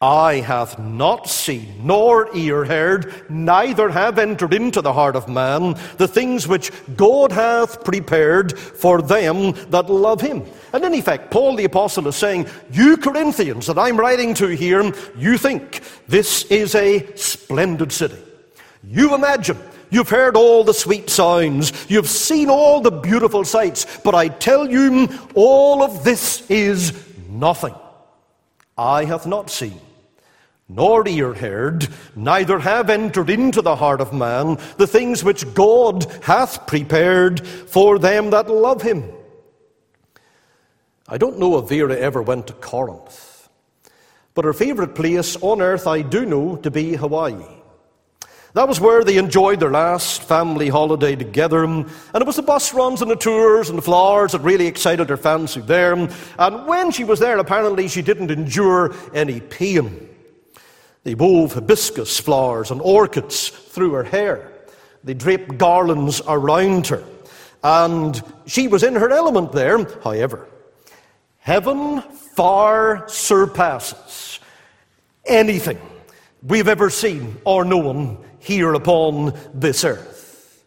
Eye 0.00 0.40
hath 0.40 0.78
not 0.78 1.26
seen, 1.26 1.86
nor 1.86 2.28
ear 2.36 2.66
heard, 2.66 3.30
neither 3.30 3.88
have 3.88 4.18
entered 4.18 4.52
into 4.52 4.82
the 4.82 4.92
heart 4.92 5.16
of 5.16 5.26
man 5.26 5.74
the 5.96 6.06
things 6.06 6.46
which 6.46 6.70
God 6.96 7.32
hath 7.32 7.82
prepared 7.82 8.58
for 8.58 9.00
them 9.00 9.52
that 9.70 9.88
love 9.88 10.20
him. 10.20 10.44
And 10.74 10.84
in 10.84 10.92
effect, 10.92 11.30
Paul 11.30 11.56
the 11.56 11.64
Apostle 11.64 12.08
is 12.08 12.16
saying, 12.16 12.46
You 12.70 12.98
Corinthians 12.98 13.66
that 13.66 13.78
I'm 13.78 13.98
writing 13.98 14.34
to 14.34 14.48
here, 14.48 14.92
you 15.16 15.38
think 15.38 15.80
this 16.06 16.44
is 16.44 16.74
a 16.74 17.16
splendid 17.16 17.90
city. 17.90 18.18
You 18.84 19.14
imagine 19.14 19.58
You've 19.88 20.08
heard 20.08 20.36
all 20.36 20.64
the 20.64 20.74
sweet 20.74 21.08
sounds. 21.10 21.72
You've 21.88 22.08
seen 22.08 22.50
all 22.50 22.80
the 22.80 22.90
beautiful 22.90 23.44
sights. 23.44 23.86
But 24.02 24.14
I 24.14 24.28
tell 24.28 24.68
you, 24.68 25.08
all 25.34 25.82
of 25.82 26.02
this 26.02 26.44
is 26.50 26.92
nothing. 27.28 27.74
Eye 28.76 29.04
hath 29.04 29.26
not 29.26 29.48
seen, 29.48 29.80
nor 30.68 31.06
ear 31.06 31.32
heard, 31.32 31.86
neither 32.16 32.58
have 32.58 32.90
entered 32.90 33.30
into 33.30 33.62
the 33.62 33.76
heart 33.76 34.00
of 34.00 34.12
man 34.12 34.58
the 34.78 34.86
things 34.86 35.22
which 35.22 35.54
God 35.54 36.04
hath 36.22 36.66
prepared 36.66 37.46
for 37.46 37.98
them 37.98 38.30
that 38.30 38.50
love 38.50 38.82
him. 38.82 39.04
I 41.08 41.18
don't 41.18 41.38
know 41.38 41.58
if 41.58 41.68
Vera 41.68 41.96
ever 41.96 42.20
went 42.20 42.48
to 42.48 42.52
Corinth, 42.54 43.48
but 44.34 44.44
her 44.44 44.52
favourite 44.52 44.96
place 44.96 45.36
on 45.36 45.60
earth 45.60 45.86
I 45.86 46.02
do 46.02 46.26
know 46.26 46.56
to 46.56 46.70
be 46.70 46.96
Hawaii. 46.96 47.46
That 48.54 48.66
was 48.66 48.80
where 48.80 49.04
they 49.04 49.18
enjoyed 49.18 49.60
their 49.60 49.70
last 49.70 50.22
family 50.22 50.68
holiday 50.68 51.14
together. 51.14 51.62
And 51.62 51.86
it 52.14 52.26
was 52.26 52.36
the 52.36 52.42
bus 52.42 52.72
runs 52.72 53.02
and 53.02 53.10
the 53.10 53.14
tours 53.14 53.68
and 53.68 53.76
the 53.76 53.82
flowers 53.82 54.32
that 54.32 54.40
really 54.40 54.66
excited 54.66 55.10
her 55.10 55.18
fancy 55.18 55.60
there. 55.60 55.92
And 55.92 56.66
when 56.66 56.90
she 56.90 57.04
was 57.04 57.20
there, 57.20 57.36
apparently 57.38 57.86
she 57.86 58.00
didn't 58.00 58.30
endure 58.30 58.94
any 59.12 59.40
pain. 59.40 60.08
They 61.06 61.14
wove 61.14 61.52
hibiscus 61.52 62.18
flowers 62.18 62.72
and 62.72 62.80
orchids 62.82 63.48
through 63.48 63.92
her 63.92 64.02
hair. 64.02 64.50
They 65.04 65.14
draped 65.14 65.56
garlands 65.56 66.20
around 66.26 66.88
her. 66.88 67.04
And 67.62 68.20
she 68.46 68.66
was 68.66 68.82
in 68.82 68.96
her 68.96 69.12
element 69.12 69.52
there. 69.52 69.84
However, 70.02 70.48
heaven 71.38 72.02
far 72.34 73.08
surpasses 73.08 74.40
anything 75.24 75.78
we've 76.42 76.66
ever 76.66 76.90
seen 76.90 77.36
or 77.44 77.64
known 77.64 78.18
here 78.40 78.74
upon 78.74 79.32
this 79.54 79.84
earth. 79.84 80.64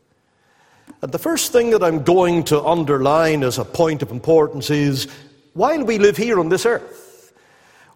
And 1.02 1.12
the 1.12 1.20
first 1.20 1.52
thing 1.52 1.72
that 1.72 1.84
I'm 1.84 2.06
going 2.06 2.46
to 2.46 2.64
underline 2.64 3.44
as 3.44 3.58
a 3.58 3.66
point 3.66 4.02
of 4.02 4.12
importance 4.12 4.70
is 4.70 5.10
while 5.52 5.84
we 5.84 5.98
live 5.98 6.16
here 6.16 6.40
on 6.40 6.48
this 6.48 6.66
earth, 6.66 7.09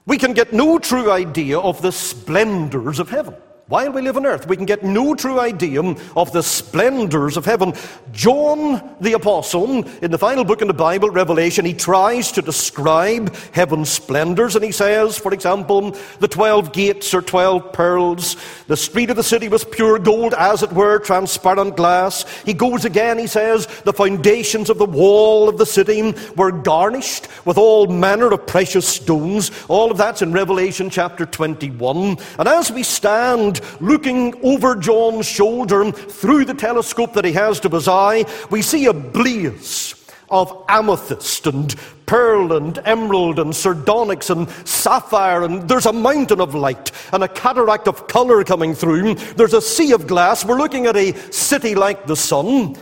we 0.06 0.18
can 0.18 0.34
get 0.34 0.54
no 0.54 0.80
true 0.80 1.12
idea 1.12 1.60
of 1.60 1.82
the 1.82 1.92
splendors 1.92 3.00
of 3.00 3.10
heaven. 3.10 3.36
While 3.68 3.94
we 3.94 4.02
live 4.02 4.18
on 4.18 4.26
earth, 4.26 4.46
we 4.46 4.58
can 4.58 4.66
get 4.66 4.84
no 4.84 5.16
true 5.16 5.40
idea 5.40 5.82
of 6.18 6.34
the 6.34 6.44
splendors 6.44 7.38
of 7.38 7.46
heaven. 7.46 7.74
John 8.12 8.96
the 9.00 9.14
Apostle, 9.14 9.86
in 10.04 10.12
the 10.12 10.18
final 10.18 10.44
book 10.44 10.62
in 10.62 10.68
the 10.68 10.74
Bible, 10.74 11.10
Revelation, 11.10 11.64
he 11.64 11.74
tries 11.74 12.30
to 12.34 12.42
describe 12.42 13.34
heaven's 13.54 13.90
splendors, 13.90 14.58
and 14.58 14.66
he 14.66 14.74
says, 14.74 15.18
for 15.18 15.34
example, 15.34 15.96
the 16.20 16.28
twelve 16.28 16.74
gates 16.74 17.14
are 17.14 17.22
twelve 17.22 17.72
pearls, 17.72 18.36
the 18.68 18.76
street 18.76 19.10
of 19.10 19.16
the 19.16 19.24
city 19.24 19.48
was 19.48 19.64
pure 19.64 19.98
gold, 19.98 20.34
as 20.34 20.62
it 20.62 20.74
were, 20.74 21.00
transparent 21.00 21.78
glass. 21.78 22.26
He 22.44 22.54
goes 22.54 22.84
again, 22.84 23.18
he 23.18 23.28
says, 23.28 23.68
the 23.86 23.94
foundations 23.94 24.70
of 24.70 24.78
the 24.78 24.86
wall 24.86 25.48
of 25.48 25.58
the 25.58 25.66
city 25.66 26.14
were 26.36 26.52
garnished 26.52 27.30
with 27.46 27.58
all 27.58 27.88
manner 27.88 28.34
of 28.34 28.46
precious 28.46 28.88
stones. 28.88 29.52
All 29.70 29.90
of 29.90 29.98
that's 29.98 30.22
in 30.22 30.34
Revelation 30.34 30.90
chapter 30.90 31.26
21. 31.26 32.18
And 32.38 32.48
as 32.48 32.70
we 32.70 32.84
stand, 32.84 33.54
looking 33.80 34.34
over 34.44 34.76
John's 34.76 35.26
shoulder 35.26 35.92
through 35.92 36.46
the 36.46 36.54
telescope 36.54 37.14
that 37.14 37.26
he 37.26 37.32
has 37.34 37.60
to 37.62 37.70
his 37.70 37.88
eye, 37.88 38.26
we 38.50 38.62
see 38.62 38.86
a 38.86 38.94
blaze 38.94 39.96
of 40.30 40.66
amethyst 40.68 41.46
and 41.46 41.76
pearl 42.06 42.54
and 42.54 42.80
emerald 42.86 43.40
and 43.40 43.56
sardonyx 43.56 44.30
and 44.30 44.50
sapphire, 44.68 45.44
and 45.44 45.68
there's 45.70 45.86
a 45.86 45.94
mountain 45.94 46.42
of 46.42 46.56
light 46.56 46.92
and 47.12 47.24
a 47.24 47.28
cataract 47.28 47.88
of 47.88 48.08
color 48.08 48.44
coming 48.44 48.74
through. 48.74 49.16
There's 49.16 49.54
a 49.54 49.62
sea 49.62 49.94
of 49.94 50.08
glass. 50.08 50.44
We're 50.44 50.58
looking 50.58 50.88
at 50.88 50.98
a 50.98 51.14
city 51.32 51.76
like 51.76 52.08
the 52.08 52.16
sun. 52.16 52.76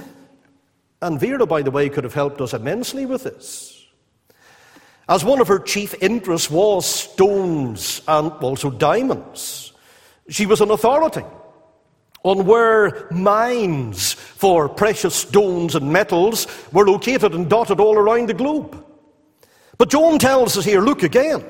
And 1.01 1.19
Vera, 1.19 1.45
by 1.45 1.61
the 1.61 1.71
way, 1.71 1.89
could 1.89 2.03
have 2.03 2.13
helped 2.13 2.41
us 2.41 2.53
immensely 2.53 3.05
with 3.05 3.23
this. 3.23 3.85
As 5.09 5.25
one 5.25 5.41
of 5.41 5.47
her 5.47 5.59
chief 5.59 5.93
interests 6.01 6.49
was 6.49 6.85
stones 6.85 8.01
and 8.07 8.31
also 8.31 8.69
diamonds. 8.69 9.70
She 10.29 10.45
was 10.45 10.61
an 10.61 10.71
authority 10.71 11.23
on 12.23 12.45
where 12.45 13.07
mines 13.11 14.13
for 14.13 14.69
precious 14.69 15.15
stones 15.15 15.75
and 15.75 15.91
metals 15.91 16.47
were 16.71 16.85
located 16.85 17.33
and 17.33 17.49
dotted 17.49 17.79
all 17.79 17.97
around 17.97 18.29
the 18.29 18.33
globe. 18.33 18.85
But 19.77 19.89
John 19.89 20.19
tells 20.19 20.57
us 20.57 20.65
here 20.65 20.81
look 20.81 21.03
again. 21.03 21.43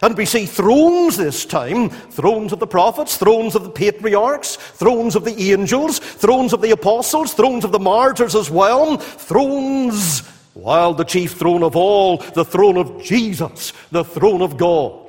And 0.00 0.16
we 0.16 0.26
see 0.26 0.46
thrones 0.46 1.16
this 1.16 1.44
time 1.44 1.90
thrones 1.90 2.52
of 2.52 2.60
the 2.60 2.66
prophets, 2.66 3.16
thrones 3.16 3.56
of 3.56 3.64
the 3.64 3.70
patriarchs, 3.70 4.56
thrones 4.56 5.16
of 5.16 5.24
the 5.24 5.52
angels, 5.52 5.98
thrones 5.98 6.52
of 6.52 6.60
the 6.60 6.70
apostles, 6.70 7.34
thrones 7.34 7.64
of 7.64 7.72
the 7.72 7.80
martyrs 7.80 8.36
as 8.36 8.48
well, 8.48 8.96
thrones, 8.96 10.20
while 10.54 10.94
the 10.94 11.04
chief 11.04 11.32
throne 11.32 11.64
of 11.64 11.74
all, 11.74 12.18
the 12.18 12.44
throne 12.44 12.76
of 12.76 13.02
Jesus, 13.02 13.72
the 13.90 14.04
throne 14.04 14.40
of 14.42 14.56
God. 14.56 15.07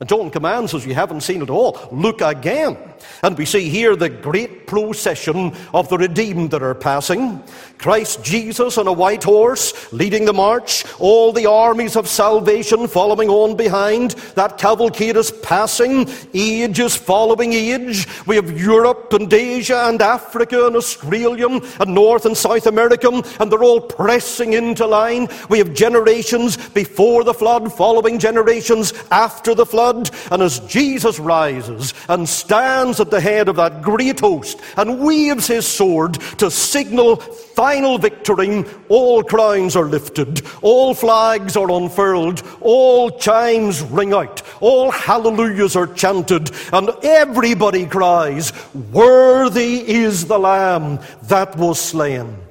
And 0.00 0.08
John 0.08 0.30
commands 0.30 0.74
us, 0.74 0.84
you 0.84 0.94
haven't 0.94 1.20
seen 1.20 1.40
it 1.42 1.50
all, 1.50 1.78
look 1.92 2.20
again. 2.20 2.76
And 3.22 3.36
we 3.36 3.44
see 3.44 3.68
here 3.68 3.96
the 3.96 4.08
great 4.08 4.66
procession 4.66 5.52
of 5.72 5.88
the 5.88 5.98
redeemed 5.98 6.50
that 6.50 6.62
are 6.62 6.74
passing. 6.74 7.42
Christ 7.78 8.24
Jesus 8.24 8.78
on 8.78 8.86
a 8.86 8.92
white 8.92 9.24
horse 9.24 9.92
leading 9.92 10.24
the 10.24 10.32
march, 10.32 10.84
all 10.98 11.32
the 11.32 11.46
armies 11.46 11.96
of 11.96 12.08
salvation 12.08 12.88
following 12.88 13.28
on 13.28 13.56
behind. 13.56 14.12
That 14.36 14.58
cavalcade 14.58 15.16
is 15.16 15.30
passing, 15.30 16.08
age 16.32 16.80
is 16.80 16.96
following 16.96 17.52
age. 17.52 18.06
We 18.26 18.36
have 18.36 18.58
Europe 18.58 19.12
and 19.12 19.32
Asia 19.32 19.84
and 19.86 20.00
Africa 20.00 20.66
and 20.66 20.76
Australia 20.76 21.48
and 21.48 21.94
North 21.94 22.26
and 22.26 22.36
South 22.36 22.66
America, 22.66 23.10
and 23.40 23.50
they're 23.50 23.64
all 23.64 23.80
pressing 23.80 24.54
into 24.54 24.86
line. 24.86 25.28
We 25.48 25.58
have 25.58 25.74
generations 25.74 26.56
before 26.68 27.24
the 27.24 27.34
flood, 27.34 27.72
following 27.72 28.18
generations 28.18 28.92
after 29.10 29.54
the 29.54 29.66
flood. 29.66 30.10
And 30.30 30.42
as 30.42 30.60
Jesus 30.60 31.18
rises 31.18 31.92
and 32.08 32.28
stands 32.28 32.93
at 33.00 33.10
the 33.10 33.20
head 33.20 33.48
of 33.48 33.56
that 33.56 33.82
great 33.82 34.20
host 34.20 34.60
and 34.76 35.00
waves 35.00 35.46
his 35.46 35.66
sword 35.66 36.14
to 36.38 36.50
signal 36.50 37.16
final 37.16 37.98
victory, 37.98 38.64
all 38.88 39.22
crowns 39.22 39.76
are 39.76 39.84
lifted, 39.84 40.42
all 40.62 40.94
flags 40.94 41.56
are 41.56 41.70
unfurled, 41.70 42.42
all 42.60 43.10
chimes 43.10 43.82
ring 43.82 44.12
out, 44.12 44.42
all 44.60 44.90
hallelujahs 44.90 45.76
are 45.76 45.86
chanted, 45.86 46.50
and 46.72 46.90
everybody 47.02 47.86
cries, 47.86 48.52
Worthy 48.92 49.88
is 49.88 50.26
the 50.26 50.38
Lamb 50.38 50.98
that 51.24 51.56
was 51.56 51.80
slain. 51.80 52.43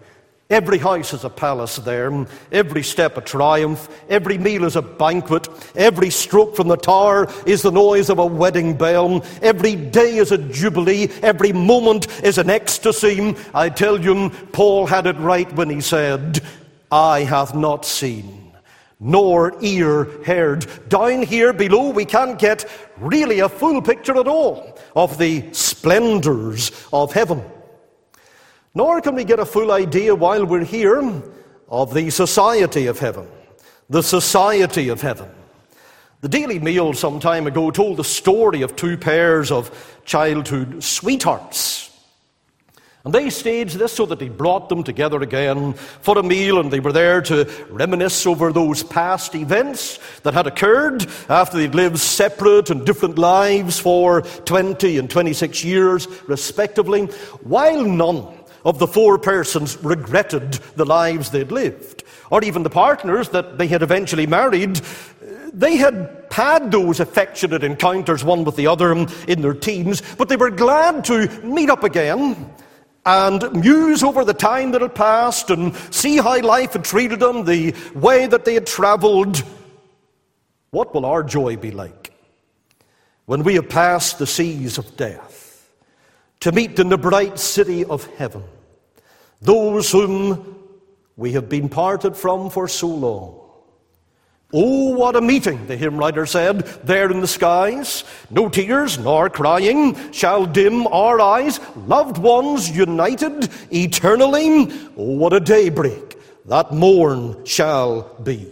Every 0.54 0.78
house 0.78 1.14
is 1.14 1.24
a 1.24 1.32
palace 1.32 1.78
there, 1.78 2.28
every 2.52 2.84
step 2.84 3.18
a 3.18 3.22
triumph, 3.22 3.90
every 4.08 4.38
meal 4.38 4.66
is 4.66 4.76
a 4.76 4.84
banquet, 4.84 5.48
every 5.76 6.12
stroke 6.12 6.56
from 6.56 6.68
the 6.68 6.78
tower 6.78 7.28
is 7.48 7.64
the 7.64 7.72
noise 7.72 8.12
of 8.12 8.20
a 8.20 8.26
wedding 8.28 8.78
bell, 8.78 9.26
every 9.42 9.76
day 9.76 10.18
is 10.18 10.32
a 10.32 10.38
jubilee, 10.38 11.10
every 11.24 11.54
moment 11.54 12.08
is 12.22 12.38
an 12.38 12.52
ecstasy. 12.52 13.36
I 13.56 13.70
tell 13.70 14.00
you, 14.00 14.30
Paul 14.52 14.86
had 14.86 15.08
it 15.08 15.18
right 15.18 15.52
when 15.54 15.72
he 15.72 15.82
said, 15.82 16.42
Eye 16.92 17.22
hath 17.22 17.56
not 17.56 17.84
seen, 17.84 18.54
nor 19.00 19.56
ear 19.60 20.04
heard. 20.24 20.68
Down 20.88 21.24
here 21.24 21.52
below, 21.52 21.90
we 21.90 22.06
can't 22.06 22.38
get 22.38 22.64
really 22.98 23.40
a 23.40 23.50
full 23.50 23.82
picture 23.82 24.20
at 24.20 24.28
all 24.28 24.78
of 24.96 25.18
the 25.18 25.52
splendors 25.52 26.70
of 26.94 27.12
heaven. 27.12 27.42
Nor 28.76 29.02
can 29.02 29.14
we 29.14 29.24
get 29.24 29.40
a 29.40 29.46
full 29.46 29.72
idea 29.72 30.16
while 30.16 30.46
we're 30.46 30.64
here 30.64 31.22
of 31.70 31.94
the 31.94 32.10
society 32.10 32.88
of 32.88 32.98
heaven. 32.98 33.28
The 33.90 34.02
society 34.02 34.90
of 34.90 35.00
heaven. 35.00 35.30
The 36.22 36.30
Daily 36.30 36.58
Mail 36.58 36.94
some 36.94 37.20
time 37.20 37.46
ago 37.46 37.70
told 37.70 37.98
the 37.98 38.04
story 38.04 38.64
of 38.64 38.76
two 38.76 38.98
pairs 38.98 39.52
of 39.52 40.00
childhood 40.06 40.84
sweethearts. 40.84 41.92
And 43.06 43.14
they 43.14 43.30
staged 43.30 43.78
this 43.78 43.92
so 43.92 44.06
that 44.06 44.22
he 44.22 44.30
brought 44.30 44.70
them 44.70 44.82
together 44.82 45.22
again 45.22 45.74
for 45.74 46.18
a 46.18 46.24
meal, 46.24 46.60
and 46.60 46.72
they 46.72 46.80
were 46.80 46.94
there 46.94 47.22
to 47.24 47.44
reminisce 47.70 48.26
over 48.26 48.54
those 48.54 48.82
past 48.82 49.36
events 49.36 50.00
that 50.22 50.34
had 50.34 50.48
occurred 50.48 51.06
after 51.28 51.58
they'd 51.58 51.76
lived 51.76 52.00
separate 52.00 52.70
and 52.70 52.86
different 52.86 53.18
lives 53.18 53.78
for 53.78 54.22
20 54.22 54.98
and 54.98 55.10
26 55.10 55.66
years, 55.66 56.08
respectively, 56.28 57.08
while 57.44 57.84
none 57.84 58.26
of 58.66 58.80
the 58.80 58.88
four 58.88 59.18
persons 59.18 59.78
regretted 59.84 60.54
the 60.76 60.86
lives 60.86 61.32
they'd 61.32 61.52
lived, 61.52 62.04
or 62.32 62.44
even 62.44 62.64
the 62.64 62.70
partners 62.70 63.30
that 63.30 63.58
they 63.58 63.68
had 63.68 63.82
eventually 63.82 64.28
married. 64.28 64.82
They 65.54 65.76
had 65.76 66.26
had 66.32 66.72
those 66.72 67.00
affectionate 67.00 67.64
encounters, 67.64 68.24
one 68.24 68.44
with 68.44 68.56
the 68.56 68.68
other, 68.68 68.92
in 69.28 69.42
their 69.42 69.54
teens, 69.54 70.02
but 70.18 70.30
they 70.30 70.36
were 70.36 70.50
glad 70.50 71.06
to 71.06 71.28
meet 71.44 71.70
up 71.70 71.84
again 71.84 72.52
and 73.06 73.52
muse 73.54 74.02
over 74.02 74.24
the 74.24 74.34
time 74.34 74.72
that 74.72 74.82
had 74.82 74.96
passed 74.96 75.50
and 75.50 75.76
see 75.92 76.18
how 76.18 76.42
life 76.42 76.74
had 76.74 76.86
treated 76.86 77.20
them, 77.20 77.44
the 77.44 77.76
way 77.94 78.26
that 78.26 78.46
they 78.46 78.54
had 78.54 78.66
traveled. 78.66 79.44
What 80.72 80.94
will 80.94 81.06
our 81.06 81.22
joy 81.22 81.58
be 81.58 81.72
like 81.72 82.14
when 83.26 83.44
we 83.44 83.56
have 83.56 83.70
passed 83.70 84.20
the 84.20 84.26
seas 84.26 84.78
of 84.78 84.98
death? 84.98 85.44
to 86.44 86.52
meet 86.52 86.78
in 86.78 86.90
the 86.90 86.98
bright 86.98 87.40
city 87.40 87.86
of 87.86 88.06
heaven 88.18 88.44
those 89.44 89.92
whom 89.92 90.56
we 91.16 91.34
have 91.34 91.50
been 91.50 91.70
parted 91.70 92.16
from 92.16 92.50
for 92.50 92.68
so 92.68 92.88
long. 92.88 93.40
Oh, 94.56 94.92
what 94.92 95.16
a 95.16 95.22
meeting, 95.22 95.66
the 95.66 95.76
hymn 95.76 95.98
writer 95.98 96.28
said, 96.28 96.60
there 96.84 97.10
in 97.10 97.22
the 97.22 97.28
skies. 97.28 98.04
No 98.30 98.50
tears 98.50 99.00
nor 99.00 99.28
crying 99.30 100.12
shall 100.12 100.46
dim 100.46 100.86
our 100.88 101.20
eyes. 101.20 101.60
Loved 101.76 102.20
ones 102.20 102.70
united 102.70 103.50
eternally. 103.72 104.72
Oh, 104.96 105.18
what 105.18 105.34
a 105.34 105.40
daybreak 105.40 106.18
that 106.46 106.72
morn 106.72 107.44
shall 107.46 108.04
be. 108.22 108.48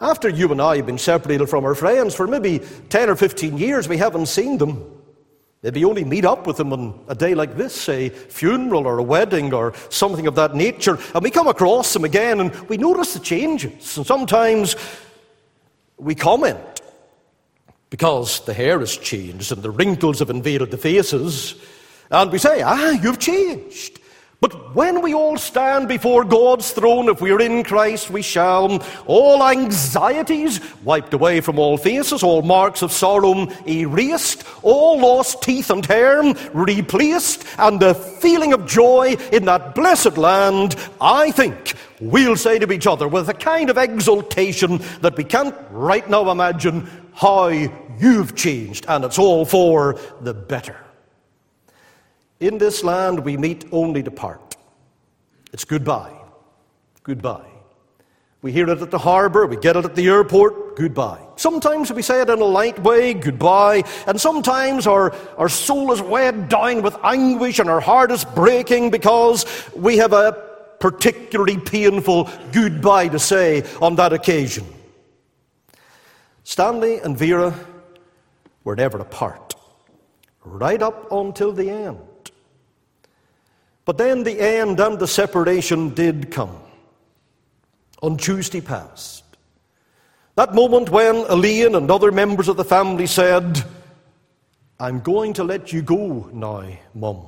After 0.00 0.28
you 0.28 0.52
and 0.52 0.62
I 0.62 0.76
have 0.76 0.86
been 0.86 0.98
separated 0.98 1.48
from 1.48 1.64
our 1.64 1.74
friends 1.74 2.14
for 2.14 2.28
maybe 2.28 2.60
10 2.88 3.10
or 3.10 3.16
15 3.16 3.58
years, 3.58 3.88
we 3.88 3.96
haven't 3.96 4.26
seen 4.26 4.58
them. 4.58 4.97
Maybe 5.62 5.84
only 5.84 6.04
meet 6.04 6.24
up 6.24 6.46
with 6.46 6.56
them 6.56 6.72
on 6.72 7.04
a 7.08 7.16
day 7.16 7.34
like 7.34 7.56
this, 7.56 7.88
a 7.88 8.10
funeral 8.10 8.86
or 8.86 8.98
a 8.98 9.02
wedding 9.02 9.52
or 9.52 9.74
something 9.90 10.28
of 10.28 10.36
that 10.36 10.54
nature, 10.54 10.98
and 11.14 11.22
we 11.22 11.30
come 11.30 11.48
across 11.48 11.92
them 11.92 12.04
again 12.04 12.40
and 12.40 12.54
we 12.68 12.76
notice 12.76 13.14
the 13.14 13.20
changes. 13.20 13.96
And 13.96 14.06
sometimes 14.06 14.76
we 15.96 16.14
comment 16.14 16.80
because 17.90 18.40
the 18.44 18.54
hair 18.54 18.78
has 18.78 18.96
changed 18.96 19.50
and 19.50 19.62
the 19.62 19.70
wrinkles 19.70 20.20
have 20.20 20.30
invaded 20.30 20.70
the 20.70 20.78
faces, 20.78 21.56
and 22.10 22.30
we 22.30 22.38
say, 22.38 22.62
Ah, 22.62 22.90
you've 22.90 23.18
changed. 23.18 23.97
But 24.40 24.76
when 24.76 25.02
we 25.02 25.14
all 25.14 25.36
stand 25.36 25.88
before 25.88 26.22
God's 26.22 26.70
throne, 26.70 27.08
if 27.08 27.20
we 27.20 27.32
are 27.32 27.40
in 27.40 27.64
Christ, 27.64 28.08
we 28.08 28.22
shall. 28.22 28.80
All 29.06 29.42
anxieties 29.42 30.60
wiped 30.84 31.12
away 31.12 31.40
from 31.40 31.58
all 31.58 31.76
faces, 31.76 32.22
all 32.22 32.42
marks 32.42 32.82
of 32.82 32.92
sorrow 32.92 33.48
erased, 33.66 34.44
all 34.62 35.00
lost 35.00 35.42
teeth 35.42 35.70
and 35.70 35.84
hair 35.84 36.22
replaced, 36.54 37.44
and 37.58 37.80
the 37.80 37.94
feeling 37.94 38.52
of 38.52 38.64
joy 38.64 39.16
in 39.32 39.44
that 39.46 39.74
blessed 39.74 40.16
land, 40.16 40.76
I 41.00 41.32
think 41.32 41.74
we'll 42.00 42.36
say 42.36 42.60
to 42.60 42.72
each 42.72 42.86
other 42.86 43.08
with 43.08 43.28
a 43.28 43.34
kind 43.34 43.70
of 43.70 43.76
exultation 43.76 44.80
that 45.00 45.16
we 45.16 45.24
can't 45.24 45.54
right 45.70 46.08
now 46.08 46.30
imagine 46.30 46.88
how 47.12 47.48
you've 47.48 48.36
changed, 48.36 48.86
and 48.86 49.04
it's 49.04 49.18
all 49.18 49.44
for 49.44 49.98
the 50.20 50.32
better. 50.32 50.76
In 52.40 52.58
this 52.58 52.84
land, 52.84 53.24
we 53.24 53.36
meet 53.36 53.66
only 53.72 54.02
to 54.02 54.10
part. 54.10 54.56
It's 55.52 55.64
goodbye. 55.64 56.14
Goodbye. 57.02 57.48
We 58.40 58.52
hear 58.52 58.68
it 58.68 58.80
at 58.80 58.92
the 58.92 58.98
harbour, 58.98 59.46
we 59.46 59.56
get 59.56 59.76
it 59.76 59.84
at 59.84 59.96
the 59.96 60.06
airport, 60.06 60.76
goodbye. 60.76 61.20
Sometimes 61.34 61.92
we 61.92 62.02
say 62.02 62.20
it 62.20 62.30
in 62.30 62.40
a 62.40 62.44
light 62.44 62.78
way, 62.78 63.12
goodbye, 63.12 63.82
and 64.06 64.20
sometimes 64.20 64.86
our, 64.86 65.12
our 65.36 65.48
soul 65.48 65.90
is 65.90 66.00
weighed 66.00 66.48
down 66.48 66.82
with 66.82 66.96
anguish 67.02 67.58
and 67.58 67.68
our 67.68 67.80
heart 67.80 68.12
is 68.12 68.24
breaking 68.24 68.90
because 68.90 69.44
we 69.74 69.96
have 69.96 70.12
a 70.12 70.44
particularly 70.78 71.58
painful 71.58 72.30
goodbye 72.52 73.08
to 73.08 73.18
say 73.18 73.64
on 73.82 73.96
that 73.96 74.12
occasion. 74.12 74.64
Stanley 76.44 77.00
and 77.00 77.18
Vera 77.18 77.52
were 78.62 78.76
never 78.76 78.98
apart, 78.98 79.56
right 80.44 80.80
up 80.80 81.10
until 81.10 81.52
the 81.52 81.68
end. 81.68 81.98
But 83.88 83.96
then 83.96 84.22
the 84.22 84.38
end 84.38 84.80
and 84.80 84.98
the 84.98 85.06
separation 85.06 85.94
did 85.94 86.30
come 86.30 86.54
on 88.02 88.18
Tuesday 88.18 88.60
past. 88.60 89.24
That 90.34 90.54
moment 90.54 90.90
when 90.90 91.16
Elaine 91.30 91.74
and 91.74 91.90
other 91.90 92.12
members 92.12 92.48
of 92.48 92.58
the 92.58 92.66
family 92.66 93.06
said, 93.06 93.64
I'm 94.78 95.00
going 95.00 95.32
to 95.32 95.42
let 95.42 95.72
you 95.72 95.80
go 95.80 96.28
now, 96.34 96.68
Mum. 96.94 97.22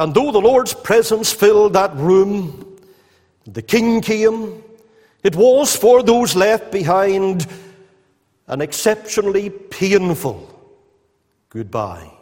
And 0.00 0.12
though 0.12 0.32
the 0.32 0.40
Lord's 0.40 0.74
presence 0.74 1.32
filled 1.32 1.74
that 1.74 1.94
room, 1.94 2.80
the 3.44 3.62
King 3.62 4.00
came, 4.00 4.64
it 5.22 5.36
was 5.36 5.76
for 5.76 6.02
those 6.02 6.34
left 6.34 6.72
behind 6.72 7.46
an 8.48 8.60
exceptionally 8.60 9.48
painful 9.48 10.52
goodbye 11.50 12.15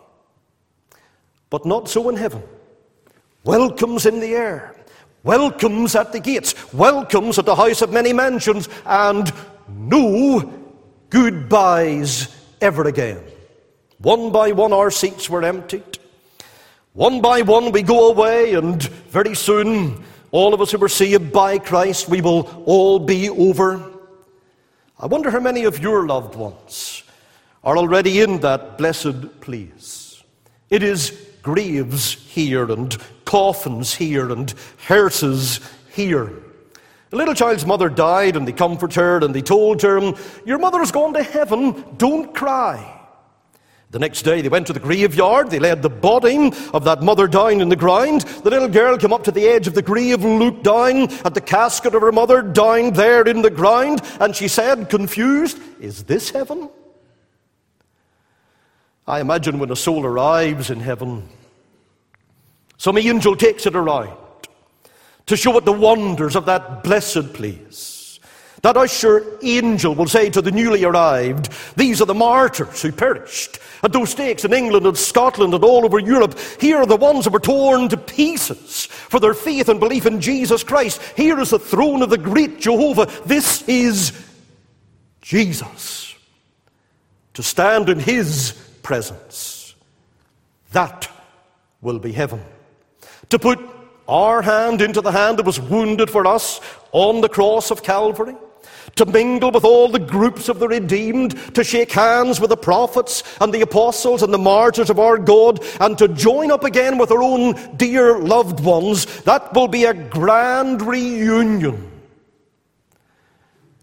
but 1.51 1.65
not 1.65 1.89
so 1.89 2.09
in 2.09 2.17
heaven. 2.17 2.43
Welcomes 3.45 4.07
in 4.07 4.21
the 4.21 4.35
air, 4.35 4.75
welcomes 5.23 5.95
at 5.95 6.13
the 6.13 6.21
gates, 6.21 6.55
welcomes 6.73 7.39
at 7.39 7.45
the 7.45 7.55
house 7.55 7.83
of 7.83 7.93
many 7.93 8.13
mansions, 8.13 8.69
and 8.87 9.33
no 9.69 10.53
goodbyes 11.11 12.35
ever 12.61 12.85
again. 12.89 13.23
One 13.99 14.33
by 14.33 14.53
one, 14.53 14.73
our 14.73 14.91
seats 14.91 15.31
were 15.31 15.45
emptied. 15.45 15.99
One 16.95 17.21
by 17.21 17.43
one, 17.43 17.73
we 17.73 17.83
go 17.83 18.11
away, 18.11 18.55
and 18.55 18.83
very 18.83 19.35
soon, 19.35 20.05
all 20.31 20.55
of 20.55 20.61
us 20.61 20.71
who 20.73 20.79
were 20.79 20.89
saved 20.89 21.33
by 21.33 21.59
Christ, 21.59 22.09
we 22.09 22.21
will 22.21 22.65
all 22.67 22.99
be 22.99 23.29
over. 23.31 23.93
I 24.99 25.07
wonder 25.07 25.31
how 25.31 25.41
many 25.41 25.65
of 25.65 25.81
your 25.81 26.07
loved 26.07 26.35
ones 26.35 27.03
are 27.63 27.77
already 27.77 28.21
in 28.21 28.41
that 28.41 28.79
blessed 28.79 29.41
place. 29.41 30.23
It 30.71 30.83
is 30.83 31.24
graves 31.45 32.15
here 32.15 32.73
and 32.73 32.97
coffins 33.27 33.95
here 33.95 34.33
and 34.33 34.53
hearses 34.89 35.61
here. 35.93 36.33
The 37.11 37.17
little 37.17 37.35
child's 37.35 37.67
mother 37.67 37.89
died, 37.89 38.35
and 38.35 38.49
they 38.49 38.53
comforted 38.53 38.97
her 38.97 39.19
and 39.19 39.33
they 39.33 39.43
told 39.43 39.83
her, 39.83 40.15
Your 40.45 40.59
mother's 40.59 40.91
gone 40.91 41.13
to 41.13 41.23
heaven, 41.23 41.85
don't 41.97 42.35
cry. 42.35 42.91
The 43.91 44.01
next 44.01 44.23
day 44.23 44.41
they 44.41 44.49
went 44.49 44.67
to 44.67 44.73
the 44.73 44.81
graveyard, 44.81 45.51
they 45.51 45.61
laid 45.61 45.83
the 45.83 45.91
body 45.91 46.51
of 46.73 46.83
that 46.83 47.03
mother 47.03 47.29
down 47.29 47.61
in 47.61 47.69
the 47.69 47.77
ground. 47.77 48.23
The 48.23 48.51
little 48.51 48.67
girl 48.67 48.99
came 48.99 49.13
up 49.13 49.23
to 49.25 49.31
the 49.31 49.47
edge 49.47 49.69
of 49.69 49.75
the 49.75 49.83
grave 49.83 50.25
looked 50.25 50.65
down 50.65 51.13
at 51.25 51.35
the 51.35 51.41
casket 51.41 51.95
of 51.95 52.03
her 52.03 52.11
mother 52.11 52.43
down 52.43 52.95
there 52.95 53.23
in 53.23 53.43
the 53.43 53.51
ground, 53.51 54.01
and 54.19 54.35
she 54.35 54.49
said, 54.49 54.91
confused, 54.91 55.61
Is 55.79 56.05
this 56.05 56.31
heaven? 56.31 56.71
I 59.07 59.21
imagine 59.21 59.59
when 59.59 59.71
a 59.71 59.77
soul 59.77 60.07
arrives 60.07 60.71
in 60.71 60.81
heaven, 60.81 61.29
some 62.79 62.97
angel 62.97 63.37
takes 63.37 63.67
it 63.67 63.77
around 63.77 64.17
to 65.27 65.37
show 65.37 65.57
it 65.59 65.65
the 65.65 65.73
wonders 65.73 66.37
of 66.37 66.47
that 66.47 66.83
blessed 66.83 67.33
place. 67.35 68.19
That 68.63 68.79
usher 68.79 69.39
angel 69.43 69.95
will 69.95 70.07
say 70.07 70.31
to 70.31 70.41
the 70.41 70.51
newly 70.51 70.85
arrived, 70.85 71.51
These 71.77 72.01
are 72.01 72.07
the 72.07 72.15
martyrs 72.15 72.81
who 72.81 72.93
perished 72.93 73.59
at 73.83 73.93
those 73.93 74.11
stakes 74.11 74.47
in 74.47 74.55
England 74.55 74.87
and 74.87 74.97
Scotland 74.97 75.53
and 75.53 75.63
all 75.63 75.85
over 75.85 75.99
Europe. 75.99 76.39
Here 76.59 76.79
are 76.79 76.87
the 76.87 76.97
ones 76.97 77.25
that 77.25 77.33
were 77.35 77.41
torn 77.41 77.91
to 77.91 77.99
pieces 77.99 78.87
for 78.87 79.21
their 79.21 79.35
faith 79.35 79.69
and 79.69 79.79
belief 79.79 80.07
in 80.07 80.19
Jesus 80.19 80.65
Christ. 80.65 81.03
Here 81.15 81.39
is 81.41 81.51
the 81.51 81.59
throne 81.59 82.01
of 82.01 82.09
the 82.09 82.17
great 82.17 82.59
Jehovah. 82.59 83.07
This 83.27 83.69
is 83.69 84.13
Jesus. 85.21 86.15
To 87.35 87.43
stand 87.43 87.91
in 87.91 87.99
his 87.99 88.55
presence. 88.85 89.75
That 90.71 91.11
will 91.81 91.99
be 91.99 92.13
heaven. 92.13 92.41
To 93.31 93.39
put 93.39 93.59
our 94.07 94.43
hand 94.43 94.81
into 94.81 95.01
the 95.01 95.11
hand 95.11 95.39
that 95.39 95.47
was 95.47 95.59
wounded 95.59 96.11
for 96.11 96.27
us 96.27 96.61
on 96.93 97.21
the 97.21 97.29
cross 97.29 97.73
of 97.73 97.83
Calvary, 97.83 98.37
to 98.97 99.07
mingle 99.07 99.51
with 99.51 99.65
all 99.65 99.89
the 99.89 99.99
groups 99.99 100.49
of 100.49 100.59
the 100.59 100.69
redeemed, 100.69 101.55
to 101.55 101.65
shake 101.65 101.91
hands 101.91 102.39
with 102.39 102.51
the 102.51 102.57
prophets 102.57 103.23
and 103.41 103.53
the 103.53 103.63
apostles 103.63 104.23
and 104.23 104.33
the 104.33 104.39
martyrs 104.39 104.91
of 104.91 105.01
our 105.01 105.19
God, 105.19 105.65
and 105.81 105.99
to 105.99 106.07
join 106.09 106.53
up 106.53 106.65
again 106.65 106.99
with 106.99 107.11
our 107.11 107.23
own 107.23 107.77
dear 107.77 108.19
loved 108.19 108.61
ones, 108.61 109.07
that 109.23 109.53
will 109.55 109.69
be 109.69 109.85
a 109.85 109.95
grand 109.95 110.83
reunion. 110.83 111.91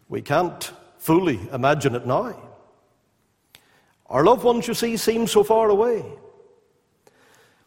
We 0.08 0.22
can't 0.22 0.72
fully 1.00 1.40
imagine 1.52 1.96
it 1.96 2.06
now. 2.06 2.51
Our 4.12 4.26
loved 4.26 4.44
ones, 4.44 4.68
you 4.68 4.74
see, 4.74 4.98
seem 4.98 5.26
so 5.26 5.42
far 5.42 5.70
away. 5.70 6.04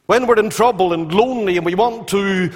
When 0.04 0.26
we're 0.26 0.38
in 0.38 0.50
trouble 0.50 0.92
and 0.92 1.12
lonely 1.12 1.56
and 1.56 1.64
we 1.64 1.74
want 1.74 2.06
to 2.08 2.50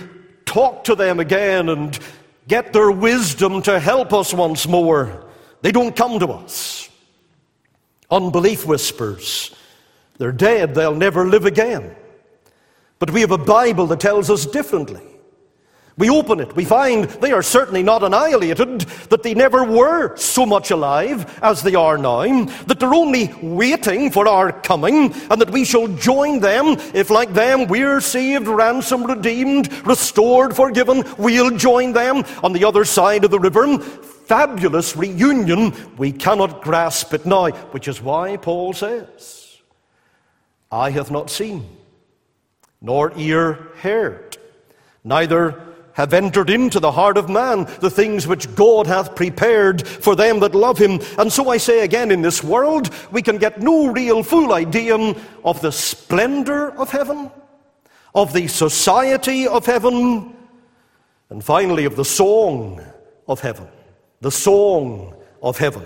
talk 0.44 0.84
to 0.84 0.94
them 0.94 1.20
again 1.20 1.70
and 1.70 1.98
get 2.46 2.74
their 2.74 2.90
wisdom 2.90 3.62
to 3.62 3.80
help 3.80 4.12
us 4.12 4.34
once 4.34 4.68
more, 4.68 5.24
they 5.62 5.72
don't 5.72 5.96
come 5.96 6.18
to 6.18 6.28
us. 6.28 6.90
Unbelief 8.10 8.66
whispers, 8.66 9.54
they're 10.18 10.32
dead, 10.32 10.74
they'll 10.74 10.94
never 10.94 11.26
live 11.26 11.46
again. 11.46 11.96
But 12.98 13.10
we 13.10 13.22
have 13.22 13.30
a 13.30 13.38
Bible 13.38 13.86
that 13.86 14.00
tells 14.00 14.28
us 14.28 14.44
differently. 14.44 15.06
We 15.98 16.10
open 16.10 16.38
it, 16.38 16.54
we 16.54 16.64
find 16.64 17.06
they 17.06 17.32
are 17.32 17.42
certainly 17.42 17.82
not 17.82 18.04
annihilated, 18.04 18.82
that 19.10 19.24
they 19.24 19.34
never 19.34 19.64
were 19.64 20.16
so 20.16 20.46
much 20.46 20.70
alive 20.70 21.40
as 21.42 21.60
they 21.60 21.74
are 21.74 21.98
now, 21.98 22.44
that 22.66 22.78
they're 22.78 22.94
only 22.94 23.34
waiting 23.42 24.12
for 24.12 24.28
our 24.28 24.52
coming, 24.52 25.12
and 25.28 25.40
that 25.40 25.50
we 25.50 25.64
shall 25.64 25.88
join 25.88 26.38
them. 26.38 26.76
If, 26.94 27.10
like 27.10 27.34
them, 27.34 27.66
we're 27.66 28.00
saved, 28.00 28.46
ransomed, 28.46 29.08
redeemed, 29.08 29.72
restored, 29.84 30.54
forgiven, 30.54 31.02
we'll 31.18 31.56
join 31.56 31.92
them. 31.92 32.22
On 32.44 32.52
the 32.52 32.64
other 32.64 32.84
side 32.84 33.24
of 33.24 33.32
the 33.32 33.40
river. 33.40 33.78
Fabulous 34.28 34.94
reunion, 34.94 35.72
we 35.96 36.12
cannot 36.12 36.60
grasp 36.60 37.14
it 37.14 37.24
now, 37.24 37.48
which 37.48 37.88
is 37.88 38.02
why 38.02 38.36
Paul 38.36 38.74
says, 38.74 39.56
Eye 40.70 40.90
hath 40.90 41.10
not 41.10 41.30
seen, 41.30 41.66
nor 42.82 43.10
ear 43.16 43.54
heard, 43.80 44.36
neither 45.02 45.67
have 45.98 46.14
entered 46.14 46.48
into 46.48 46.78
the 46.78 46.92
heart 46.92 47.18
of 47.18 47.28
man 47.28 47.64
the 47.80 47.90
things 47.90 48.24
which 48.24 48.54
God 48.54 48.86
hath 48.86 49.16
prepared 49.16 49.84
for 49.84 50.14
them 50.14 50.38
that 50.38 50.54
love 50.54 50.78
him. 50.78 51.00
And 51.18 51.30
so 51.30 51.50
I 51.50 51.56
say 51.56 51.80
again, 51.80 52.12
in 52.12 52.22
this 52.22 52.42
world, 52.42 52.94
we 53.10 53.20
can 53.20 53.36
get 53.36 53.60
no 53.60 53.88
real 53.88 54.22
full 54.22 54.52
idea 54.52 54.96
of 55.44 55.60
the 55.60 55.72
splendor 55.72 56.70
of 56.78 56.88
heaven, 56.90 57.32
of 58.14 58.32
the 58.32 58.46
society 58.46 59.48
of 59.48 59.66
heaven, 59.66 60.36
and 61.30 61.44
finally 61.44 61.84
of 61.84 61.96
the 61.96 62.04
song 62.04 62.80
of 63.26 63.40
heaven. 63.40 63.66
The 64.20 64.30
song 64.30 65.16
of 65.42 65.58
heaven. 65.58 65.84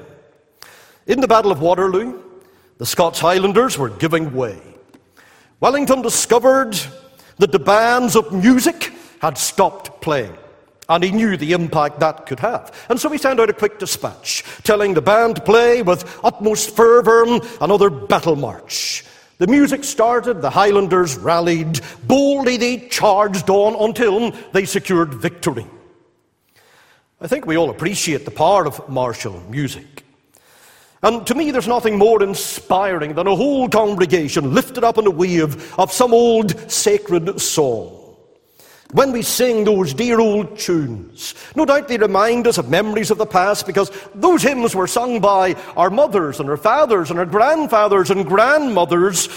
In 1.06 1.20
the 1.20 1.28
Battle 1.28 1.50
of 1.50 1.62
Waterloo, 1.62 2.22
the 2.76 2.84
Scots 2.84 3.18
Highlanders 3.18 3.78
were 3.78 3.88
giving 3.88 4.34
way. 4.34 4.60
Wellington 5.60 6.02
discovered 6.02 6.76
that 7.38 7.50
the 7.50 7.58
bands 7.58 8.14
of 8.14 8.30
music 8.30 8.91
had 9.22 9.38
stopped 9.38 10.02
playing. 10.02 10.36
And 10.88 11.02
he 11.04 11.12
knew 11.12 11.36
the 11.36 11.52
impact 11.52 12.00
that 12.00 12.26
could 12.26 12.40
have. 12.40 12.86
And 12.90 13.00
so 13.00 13.08
he 13.08 13.16
sent 13.16 13.38
out 13.40 13.48
a 13.48 13.54
quick 13.54 13.78
dispatch 13.78 14.44
telling 14.64 14.92
the 14.92 15.00
band 15.00 15.36
to 15.36 15.42
play 15.42 15.80
with 15.80 16.20
utmost 16.24 16.74
fervour 16.76 17.40
another 17.60 17.88
battle 17.88 18.36
march. 18.36 19.04
The 19.38 19.46
music 19.46 19.84
started, 19.84 20.42
the 20.42 20.50
Highlanders 20.50 21.16
rallied, 21.16 21.80
boldly 22.04 22.56
they 22.56 22.88
charged 22.88 23.48
on 23.48 23.74
until 23.88 24.32
they 24.52 24.64
secured 24.64 25.14
victory. 25.14 25.66
I 27.20 27.28
think 27.28 27.46
we 27.46 27.56
all 27.56 27.70
appreciate 27.70 28.24
the 28.24 28.32
power 28.32 28.66
of 28.66 28.88
martial 28.88 29.40
music. 29.48 30.04
And 31.04 31.26
to 31.28 31.34
me, 31.34 31.52
there's 31.52 31.68
nothing 31.68 31.96
more 31.96 32.22
inspiring 32.22 33.14
than 33.14 33.28
a 33.28 33.36
whole 33.36 33.68
congregation 33.68 34.52
lifted 34.52 34.84
up 34.84 34.98
in 34.98 35.06
a 35.06 35.10
wave 35.10 35.78
of 35.78 35.92
some 35.92 36.12
old 36.12 36.70
sacred 36.70 37.40
song. 37.40 38.01
When 38.92 39.10
we 39.12 39.22
sing 39.22 39.64
those 39.64 39.94
dear 39.94 40.20
old 40.20 40.58
tunes, 40.58 41.34
no 41.56 41.64
doubt 41.64 41.88
they 41.88 41.96
remind 41.96 42.46
us 42.46 42.58
of 42.58 42.68
memories 42.68 43.10
of 43.10 43.16
the 43.16 43.24
past 43.24 43.66
because 43.66 43.90
those 44.14 44.42
hymns 44.42 44.74
were 44.74 44.86
sung 44.86 45.18
by 45.18 45.54
our 45.78 45.88
mothers 45.88 46.40
and 46.40 46.50
our 46.50 46.58
fathers 46.58 47.08
and 47.10 47.18
our 47.18 47.24
grandfathers 47.24 48.10
and 48.10 48.26
grandmothers, 48.26 49.30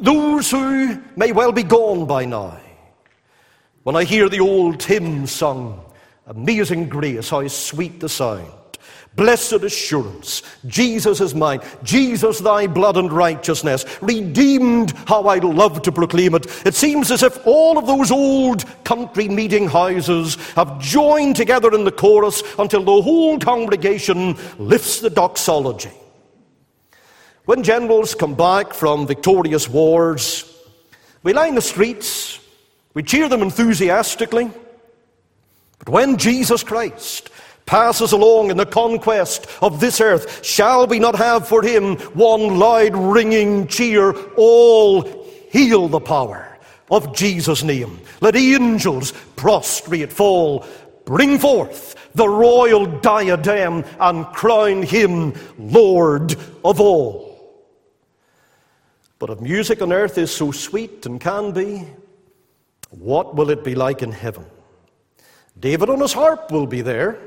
those 0.00 0.50
who 0.50 0.98
may 1.14 1.32
well 1.32 1.52
be 1.52 1.62
gone 1.62 2.06
by 2.06 2.24
now. 2.24 2.58
When 3.82 3.96
I 3.96 4.04
hear 4.04 4.30
the 4.30 4.40
old 4.40 4.82
hymn 4.82 5.26
sung, 5.26 5.84
Amazing 6.26 6.88
Grace, 6.88 7.28
how 7.28 7.46
sweet 7.48 8.00
the 8.00 8.08
sound. 8.08 8.50
Blessed 9.14 9.52
assurance, 9.52 10.42
Jesus 10.66 11.20
is 11.20 11.34
mine. 11.34 11.60
Jesus, 11.82 12.38
thy 12.38 12.66
blood 12.66 12.96
and 12.96 13.12
righteousness. 13.12 13.84
Redeemed, 14.00 14.92
how 15.06 15.24
I 15.24 15.36
love 15.36 15.82
to 15.82 15.92
proclaim 15.92 16.34
it. 16.34 16.46
It 16.66 16.74
seems 16.74 17.10
as 17.10 17.22
if 17.22 17.46
all 17.46 17.76
of 17.76 17.86
those 17.86 18.10
old 18.10 18.64
country 18.84 19.28
meeting 19.28 19.68
houses 19.68 20.36
have 20.54 20.80
joined 20.80 21.36
together 21.36 21.74
in 21.74 21.84
the 21.84 21.92
chorus 21.92 22.42
until 22.58 22.82
the 22.82 23.02
whole 23.02 23.38
congregation 23.38 24.34
lifts 24.58 25.00
the 25.00 25.10
doxology. 25.10 25.92
When 27.44 27.62
generals 27.62 28.14
come 28.14 28.34
back 28.34 28.72
from 28.72 29.06
victorious 29.06 29.68
wars, 29.68 30.48
we 31.22 31.34
line 31.34 31.54
the 31.54 31.60
streets, 31.60 32.38
we 32.94 33.02
cheer 33.02 33.28
them 33.28 33.42
enthusiastically. 33.42 34.50
But 35.80 35.88
when 35.90 36.16
Jesus 36.16 36.62
Christ 36.62 37.28
passes 37.66 38.12
along 38.12 38.50
in 38.50 38.56
the 38.56 38.66
conquest 38.66 39.46
of 39.60 39.80
this 39.80 40.00
earth, 40.00 40.44
shall 40.44 40.86
we 40.86 40.98
not 40.98 41.14
have 41.16 41.46
for 41.46 41.62
him 41.62 41.96
one 42.14 42.58
loud 42.58 42.96
ringing 42.96 43.66
cheer? 43.66 44.12
All 44.36 45.02
heal 45.50 45.88
the 45.88 46.00
power 46.00 46.58
of 46.90 47.14
Jesus' 47.14 47.62
name. 47.62 48.00
Let 48.20 48.36
angels 48.36 49.12
prostrate 49.36 50.12
fall. 50.12 50.66
Bring 51.04 51.38
forth 51.38 51.96
the 52.14 52.28
royal 52.28 52.86
diadem 52.86 53.84
and 53.98 54.26
crown 54.26 54.82
him 54.82 55.34
Lord 55.58 56.36
of 56.64 56.80
all. 56.80 57.32
But 59.18 59.30
if 59.30 59.40
music 59.40 59.80
on 59.82 59.92
earth 59.92 60.18
is 60.18 60.30
so 60.34 60.50
sweet 60.50 61.06
and 61.06 61.20
can 61.20 61.52
be, 61.52 61.86
what 62.90 63.34
will 63.34 63.50
it 63.50 63.64
be 63.64 63.74
like 63.74 64.02
in 64.02 64.12
heaven? 64.12 64.44
David 65.58 65.88
on 65.90 66.00
his 66.00 66.12
harp 66.12 66.50
will 66.50 66.66
be 66.66 66.82
there. 66.82 67.18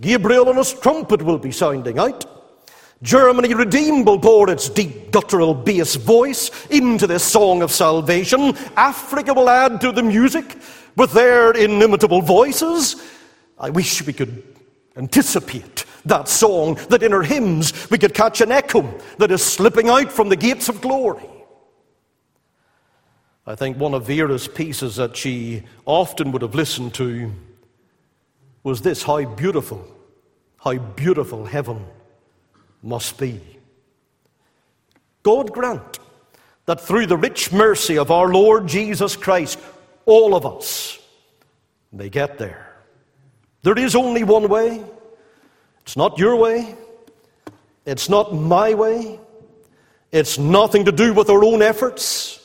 Gabriel 0.00 0.48
on 0.48 0.56
his 0.56 0.72
trumpet 0.72 1.22
will 1.22 1.38
be 1.38 1.50
sounding 1.50 1.98
out. 1.98 2.24
Germany 3.02 3.54
redeemed 3.54 4.06
will 4.06 4.18
pour 4.18 4.50
its 4.50 4.68
deep 4.68 5.12
guttural 5.12 5.54
bass 5.54 5.94
voice 5.94 6.50
into 6.68 7.06
this 7.06 7.22
song 7.22 7.62
of 7.62 7.70
salvation. 7.70 8.56
Africa 8.76 9.34
will 9.34 9.48
add 9.48 9.80
to 9.80 9.92
the 9.92 10.02
music 10.02 10.56
with 10.96 11.12
their 11.12 11.52
inimitable 11.52 12.22
voices. 12.22 12.96
I 13.58 13.70
wish 13.70 14.04
we 14.04 14.12
could 14.12 14.42
anticipate 14.96 15.84
that 16.04 16.28
song, 16.28 16.74
that 16.88 17.02
in 17.02 17.12
her 17.12 17.22
hymns 17.22 17.88
we 17.90 17.98
could 17.98 18.14
catch 18.14 18.40
an 18.40 18.50
echo 18.50 18.82
that 19.18 19.30
is 19.30 19.44
slipping 19.44 19.88
out 19.88 20.10
from 20.10 20.28
the 20.28 20.36
gates 20.36 20.68
of 20.68 20.80
glory. 20.80 21.28
I 23.46 23.54
think 23.54 23.78
one 23.78 23.94
of 23.94 24.06
Vera's 24.06 24.48
pieces 24.48 24.96
that 24.96 25.16
she 25.16 25.62
often 25.86 26.32
would 26.32 26.42
have 26.42 26.54
listened 26.54 26.94
to 26.94 27.32
was 28.62 28.82
this 28.82 29.02
how 29.02 29.24
beautiful, 29.24 29.86
how 30.58 30.76
beautiful 30.76 31.44
heaven 31.44 31.84
must 32.82 33.18
be. 33.18 33.40
God 35.22 35.52
grant 35.52 35.98
that 36.66 36.80
through 36.80 37.06
the 37.06 37.16
rich 37.16 37.52
mercy 37.52 37.98
of 37.98 38.10
our 38.10 38.28
Lord 38.28 38.66
Jesus 38.66 39.16
Christ, 39.16 39.58
all 40.06 40.34
of 40.34 40.44
us 40.46 40.98
may 41.92 42.08
get 42.08 42.38
there. 42.38 42.76
There 43.62 43.78
is 43.78 43.94
only 43.94 44.24
one 44.24 44.48
way. 44.48 44.82
It's 45.82 45.96
not 45.96 46.18
your 46.18 46.36
way. 46.36 46.76
It's 47.86 48.08
not 48.08 48.34
my 48.34 48.74
way. 48.74 49.18
It's 50.12 50.38
nothing 50.38 50.84
to 50.84 50.92
do 50.92 51.12
with 51.14 51.30
our 51.30 51.44
own 51.44 51.62
efforts. 51.62 52.38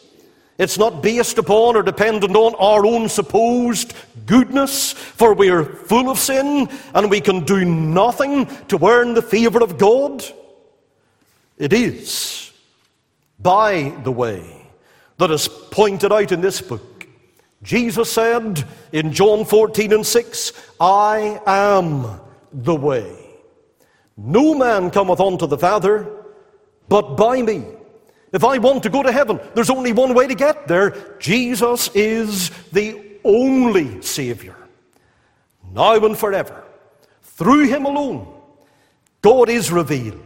It's 0.58 0.78
not 0.78 1.02
based 1.02 1.38
upon 1.38 1.76
or 1.76 1.84
dependent 1.84 2.36
on 2.36 2.54
our 2.56 2.86
own 2.86 3.10
supposed 3.10 3.94
goodness, 4.26 4.94
for 4.94 5.34
we 5.34 5.50
are 5.50 5.66
full 5.66 6.10
of 6.10 6.20
sin 6.20 6.70
and 6.94 7.10
we 7.10 7.22
can 7.22 7.44
do 7.44 7.66
nothing 7.66 8.46
to 8.68 8.86
earn 8.86 9.14
the 9.14 9.22
favour 9.22 9.64
of 9.64 9.78
God. 9.78 10.24
It 11.58 11.74
is 11.74 12.52
by 13.40 13.94
the 14.04 14.12
way 14.12 14.68
that 15.18 15.32
is 15.32 15.48
pointed 15.48 16.12
out 16.12 16.32
in 16.32 16.42
this 16.42 16.62
book. 16.62 17.08
Jesus 17.64 18.12
said 18.12 18.64
in 18.92 19.14
John 19.14 19.46
14 19.46 19.94
and 19.94 20.06
6, 20.06 20.54
I 20.80 21.42
am 21.48 22.20
the 22.52 22.76
way. 22.76 23.18
No 24.18 24.54
man 24.54 24.92
cometh 24.92 25.20
unto 25.20 25.48
the 25.48 25.58
Father 25.58 26.08
but 26.90 27.16
by 27.16 27.42
me. 27.42 27.64
If 28.34 28.44
I 28.44 28.58
want 28.58 28.82
to 28.84 28.90
go 28.90 29.04
to 29.04 29.12
heaven, 29.12 29.40
there's 29.54 29.70
only 29.70 29.94
one 29.94 30.16
way 30.16 30.26
to 30.26 30.34
get 30.34 30.68
there. 30.68 31.16
Jesus 31.20 31.90
is 31.94 32.50
the 32.72 33.00
only 33.24 34.02
Savior. 34.02 34.58
Now 35.72 36.04
and 36.04 36.18
forever. 36.18 36.64
Through 37.22 37.68
Him 37.68 37.86
alone, 37.86 38.28
God 39.22 39.50
is 39.50 39.72
revealed. 39.72 40.20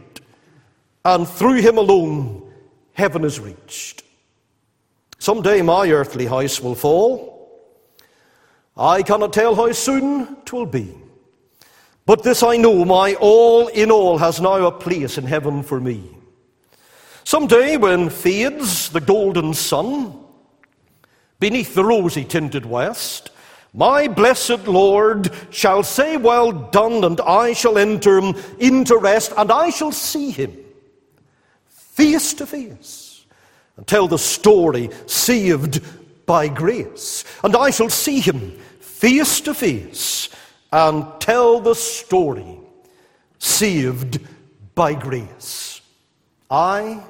And 1.04 1.28
through 1.28 1.60
Him 1.60 1.76
alone, 1.76 2.50
heaven 2.94 3.24
is 3.24 3.38
reached. 3.38 4.02
Someday 5.18 5.62
my 5.62 5.90
earthly 5.90 6.26
house 6.26 6.60
will 6.60 6.74
fall. 6.74 7.36
I 8.76 9.02
cannot 9.02 9.32
tell 9.32 9.54
how 9.54 9.72
soon 9.72 10.26
soon 10.26 10.36
'twill 10.44 10.66
be. 10.66 10.94
But 12.06 12.22
this 12.22 12.42
I 12.42 12.56
know, 12.56 12.86
my 12.86 13.14
all 13.14 13.68
in 13.68 13.90
all 13.90 14.16
has 14.16 14.40
now 14.40 14.66
a 14.66 14.72
place 14.72 15.18
in 15.18 15.24
heaven 15.24 15.62
for 15.62 15.78
me. 15.78 16.17
Someday, 17.28 17.76
when 17.76 18.08
fades 18.08 18.88
the 18.88 19.02
golden 19.02 19.52
sun 19.52 20.18
beneath 21.38 21.74
the 21.74 21.84
rosy 21.84 22.24
tinted 22.24 22.64
west, 22.64 23.32
my 23.74 24.08
blessed 24.08 24.66
Lord 24.66 25.30
shall 25.50 25.82
say, 25.82 26.16
Well 26.16 26.52
done, 26.52 27.04
and 27.04 27.20
I 27.20 27.52
shall 27.52 27.76
enter 27.76 28.32
into 28.58 28.96
rest, 28.96 29.34
and 29.36 29.52
I 29.52 29.68
shall 29.68 29.92
see 29.92 30.30
him 30.30 30.56
face 31.66 32.32
to 32.32 32.46
face 32.46 33.26
and 33.76 33.86
tell 33.86 34.08
the 34.08 34.16
story 34.16 34.88
saved 35.04 35.82
by 36.24 36.48
grace. 36.48 37.26
And 37.44 37.54
I 37.54 37.68
shall 37.72 37.90
see 37.90 38.20
him 38.20 38.52
face 38.80 39.42
to 39.42 39.52
face 39.52 40.30
and 40.72 41.04
tell 41.20 41.60
the 41.60 41.74
story 41.74 42.58
saved 43.38 44.18
by 44.74 44.94
grace. 44.94 45.82
Eye 46.50 47.04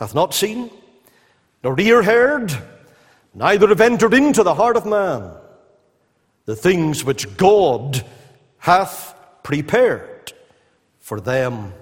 hath 0.00 0.14
not 0.14 0.32
seen, 0.32 0.70
nor 1.62 1.78
ear 1.78 2.02
heard, 2.02 2.56
neither 3.34 3.68
have 3.68 3.82
entered 3.82 4.14
into 4.14 4.42
the 4.42 4.54
heart 4.54 4.76
of 4.76 4.86
man 4.86 5.30
the 6.46 6.56
things 6.56 7.04
which 7.04 7.36
God 7.36 8.04
hath 8.58 9.14
prepared 9.42 10.32
for 10.98 11.20
them 11.20 11.74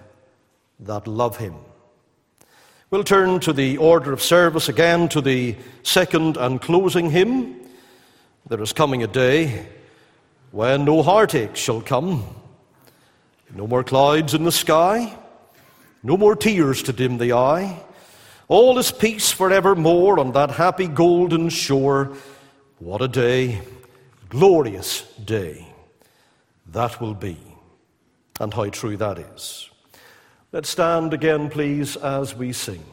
that 0.81 1.07
love 1.07 1.39
him. 1.39 1.55
We'll 2.91 3.05
turn 3.05 3.39
to 3.41 3.53
the 3.53 3.77
order 3.77 4.13
of 4.13 4.21
service 4.21 4.69
again 4.69 5.09
to 5.11 5.21
the 5.21 5.57
second 5.85 6.37
and 6.37 6.61
closing 6.61 7.11
hymn. 7.11 7.61
There 8.49 8.61
is 8.61 8.73
coming 8.73 9.05
a 9.05 9.07
day 9.07 9.65
when 10.51 10.85
no 10.85 11.03
heartache 11.03 11.55
shall 11.55 11.83
come, 11.83 12.25
no 13.55 13.67
more 13.67 13.85
clouds 13.85 14.35
in 14.35 14.45
the 14.45 14.53
sky, 14.53 15.17
no 16.03 16.17
more 16.17 16.35
tears 16.35 16.83
to 16.85 16.93
dim 16.93 17.19
the 17.19 17.35
eye. 17.35 17.85
All 18.49 18.79
is 18.79 18.91
peace 18.91 19.31
forevermore 19.31 20.19
on 20.19 20.33
that 20.33 20.53
happy 20.53 20.89
golden 20.89 21.51
shore. 21.51 22.17
What 22.79 23.03
a 23.03 23.09
day, 23.09 23.61
glorious 24.31 25.03
day 25.25 25.69
that 26.73 26.99
will 26.99 27.13
be, 27.13 27.37
and 28.41 28.53
how 28.55 28.71
true 28.71 28.97
that 28.97 29.19
is. 29.19 29.69
Let's 30.51 30.71
stand 30.71 31.13
again, 31.13 31.51
please, 31.51 31.97
as 31.97 32.35
we 32.35 32.55
sing. 32.55 32.85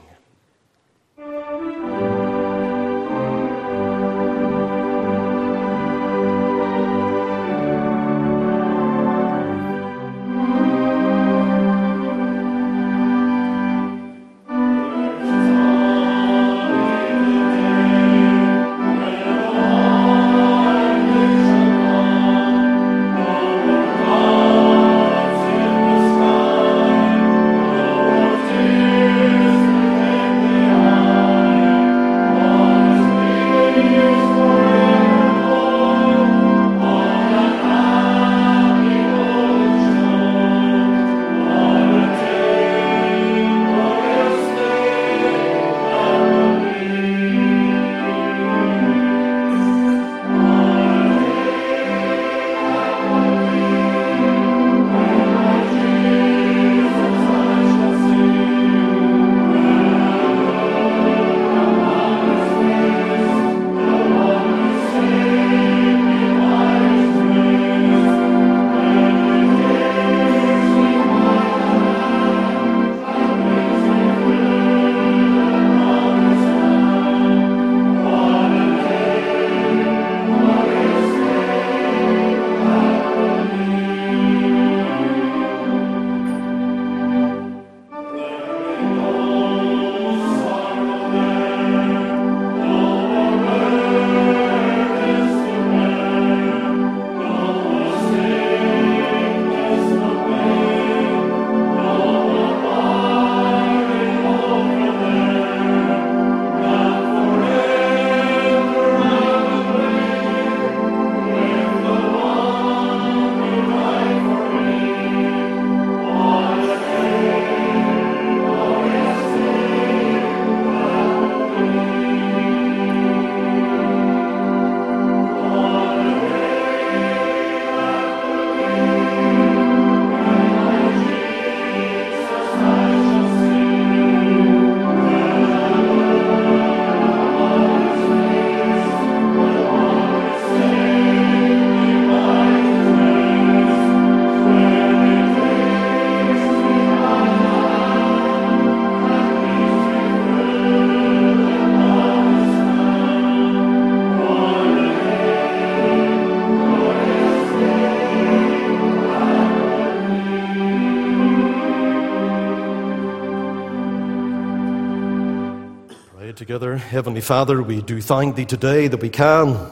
Heavenly 166.95 167.19
Father, 167.19 167.61
we 167.61 167.81
do 167.81 167.99
thank 167.99 168.37
Thee 168.37 168.45
today 168.45 168.87
that 168.87 169.01
we 169.01 169.09
can, 169.09 169.69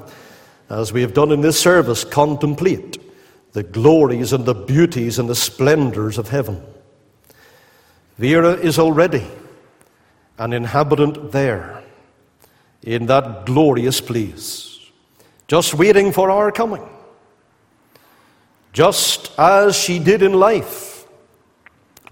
as 0.69 0.91
we 0.91 0.99
have 1.03 1.13
done 1.13 1.31
in 1.31 1.39
this 1.39 1.57
service, 1.57 2.03
contemplate 2.03 2.97
the 3.53 3.63
glories 3.63 4.33
and 4.33 4.43
the 4.43 4.53
beauties 4.53 5.19
and 5.19 5.29
the 5.29 5.33
splendors 5.33 6.17
of 6.17 6.27
heaven. 6.27 6.61
Vera 8.17 8.51
is 8.55 8.77
already 8.77 9.25
an 10.37 10.51
inhabitant 10.51 11.31
there, 11.31 11.81
in 12.81 13.05
that 13.05 13.45
glorious 13.45 14.01
place, 14.01 14.81
just 15.47 15.73
waiting 15.75 16.11
for 16.11 16.29
our 16.29 16.51
coming. 16.51 16.85
Just 18.73 19.31
as 19.39 19.77
she 19.77 19.97
did 19.97 20.21
in 20.21 20.33
life, 20.33 21.07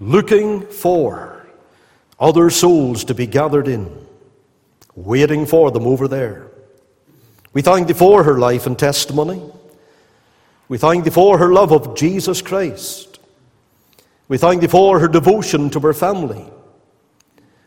looking 0.00 0.62
for 0.68 1.46
other 2.18 2.48
souls 2.48 3.04
to 3.04 3.12
be 3.12 3.26
gathered 3.26 3.68
in 3.68 4.06
waiting 4.94 5.46
for 5.46 5.70
them 5.70 5.86
over 5.86 6.08
there. 6.08 6.48
We 7.52 7.62
thank 7.62 7.86
thee 7.86 7.94
for 7.94 8.24
her 8.24 8.38
life 8.38 8.66
and 8.66 8.78
testimony. 8.78 9.42
We 10.68 10.78
thank 10.78 11.04
thee 11.04 11.10
for 11.10 11.38
her 11.38 11.52
love 11.52 11.72
of 11.72 11.96
Jesus 11.96 12.40
Christ. 12.40 13.18
We 14.28 14.38
thank 14.38 14.60
thee 14.60 14.68
for 14.68 14.98
her 15.00 15.08
devotion 15.08 15.70
to 15.70 15.80
her 15.80 15.92
family. 15.92 16.44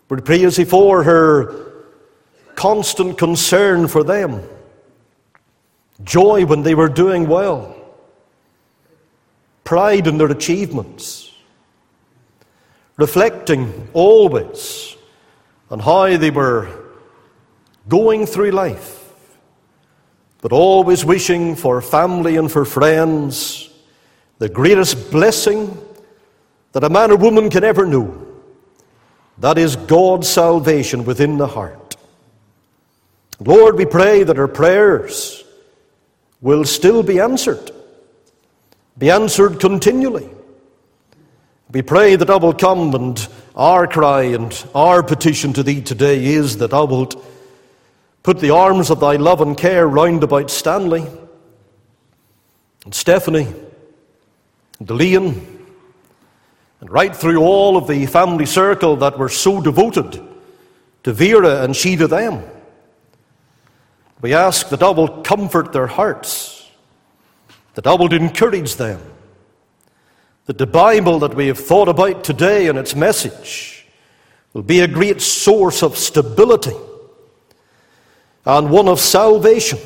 We 0.09 0.21
praise 0.21 0.55
thee 0.55 0.65
for 0.65 1.03
her 1.03 1.73
constant 2.55 3.17
concern 3.17 3.87
for 3.87 4.03
them, 4.03 4.41
joy 6.03 6.45
when 6.45 6.63
they 6.63 6.73
were 6.73 6.89
doing 6.89 7.27
well, 7.27 7.75
pride 9.63 10.07
in 10.07 10.17
their 10.17 10.31
achievements, 10.31 11.33
reflecting 12.97 13.89
always 13.93 14.95
on 15.69 15.79
how 15.79 16.15
they 16.17 16.31
were 16.31 16.84
going 17.87 18.25
through 18.25 18.51
life, 18.51 19.13
but 20.41 20.51
always 20.51 21.05
wishing 21.05 21.55
for 21.55 21.81
family 21.81 22.35
and 22.37 22.51
for 22.51 22.65
friends 22.65 23.69
the 24.37 24.49
greatest 24.49 25.11
blessing 25.11 25.77
that 26.73 26.83
a 26.83 26.89
man 26.89 27.11
or 27.11 27.15
woman 27.15 27.49
can 27.49 27.63
ever 27.63 27.85
know. 27.85 28.21
That 29.37 29.57
is 29.57 29.75
God's 29.75 30.27
salvation 30.27 31.05
within 31.05 31.37
the 31.37 31.47
heart. 31.47 31.95
Lord, 33.39 33.77
we 33.77 33.85
pray 33.85 34.23
that 34.23 34.39
our 34.39 34.47
prayers 34.47 35.43
will 36.41 36.63
still 36.63 37.03
be 37.03 37.19
answered, 37.19 37.71
be 38.97 39.09
answered 39.09 39.59
continually. 39.59 40.29
We 41.71 41.81
pray 41.81 42.15
that 42.15 42.25
thou 42.25 42.37
wilt 42.37 42.59
come 42.59 42.93
and 42.93 43.27
our 43.55 43.87
cry 43.87 44.23
and 44.23 44.65
our 44.73 45.03
petition 45.03 45.53
to 45.53 45.63
thee 45.63 45.81
today 45.81 46.23
is 46.23 46.57
that 46.57 46.71
thou 46.71 46.85
wilt 46.85 47.21
Put 48.25 48.39
the 48.39 48.49
arms 48.49 48.89
of 48.89 48.99
thy 48.99 49.17
love 49.17 49.39
and 49.39 49.55
care 49.55 49.87
round 49.87 50.23
about 50.23 50.49
Stanley 50.49 51.05
and 52.83 52.91
Stephanie 52.91 53.53
and 54.79 54.89
Leon 54.89 55.67
and 56.81 56.89
right 56.89 57.15
through 57.15 57.41
all 57.41 57.77
of 57.77 57.87
the 57.87 58.07
family 58.07 58.47
circle 58.47 58.95
that 58.95 59.19
were 59.19 59.29
so 59.29 59.61
devoted 59.61 60.19
to 61.03 61.13
Vera 61.13 61.61
and 61.61 61.75
she 61.75 61.95
to 61.97 62.07
them. 62.07 62.43
We 64.21 64.33
ask 64.33 64.69
that 64.69 64.79
thou 64.79 64.93
wilt 64.93 65.23
comfort 65.23 65.71
their 65.71 65.85
hearts, 65.85 66.67
that 67.75 67.83
thou 67.83 67.95
wilt 67.95 68.11
encourage 68.13 68.73
them, 68.77 69.01
that 70.47 70.57
the 70.57 70.65
Bible 70.65 71.19
that 71.19 71.35
we 71.35 71.45
have 71.45 71.59
thought 71.59 71.89
about 71.89 72.23
today 72.23 72.69
and 72.69 72.79
its 72.79 72.95
message 72.95 73.85
will 74.53 74.63
be 74.63 74.79
a 74.79 74.87
great 74.87 75.21
source 75.21 75.83
of 75.83 75.95
stability 75.95 76.73
and 78.45 78.69
one 78.69 78.87
of 78.87 78.99
salvation. 78.99 79.79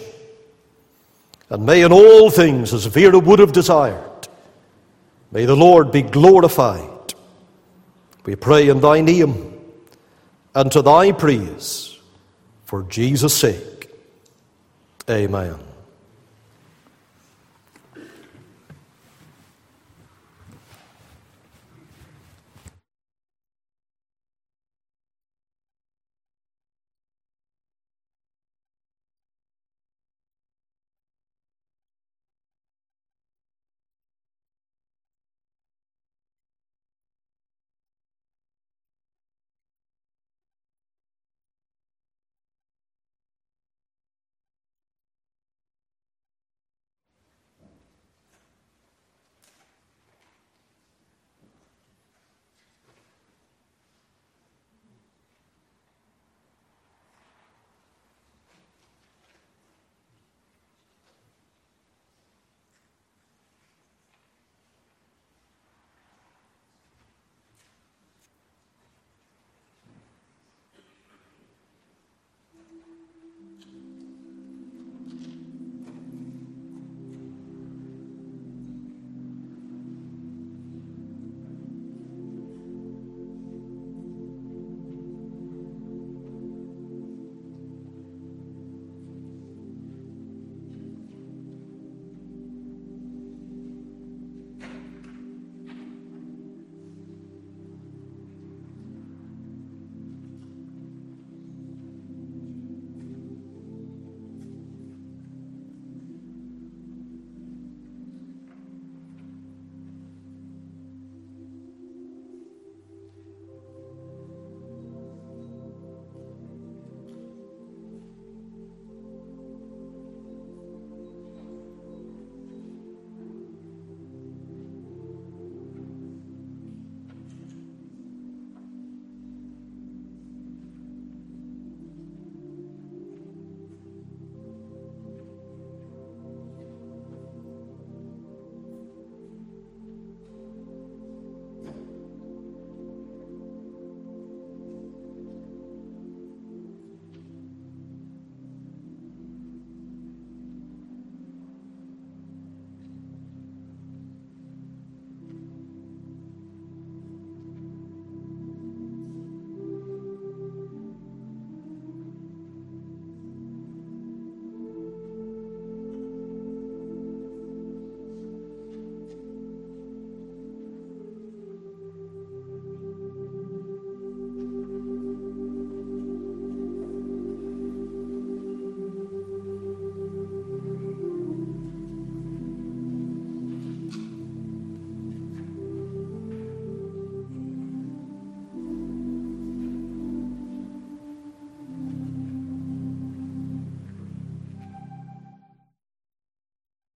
And 1.50 1.66
may 1.66 1.82
in 1.82 1.92
all 1.92 2.30
things, 2.30 2.74
as 2.74 2.86
Vera 2.86 3.18
would 3.18 3.40
have 3.40 3.52
desired, 3.52 4.28
may 5.32 5.46
the 5.46 5.56
Lord 5.56 5.92
be 5.92 6.02
glorified. 6.02 7.14
We 8.26 8.36
pray 8.36 8.70
in 8.70 8.82
thy 8.82 9.02
name 9.02 9.60
and 10.54 10.72
to 10.72 10.82
thy 10.82 11.12
praise 11.12 11.98
for 12.66 12.84
Jesus' 12.84 13.36
sake. 13.36 13.90
Amen. 15.10 15.69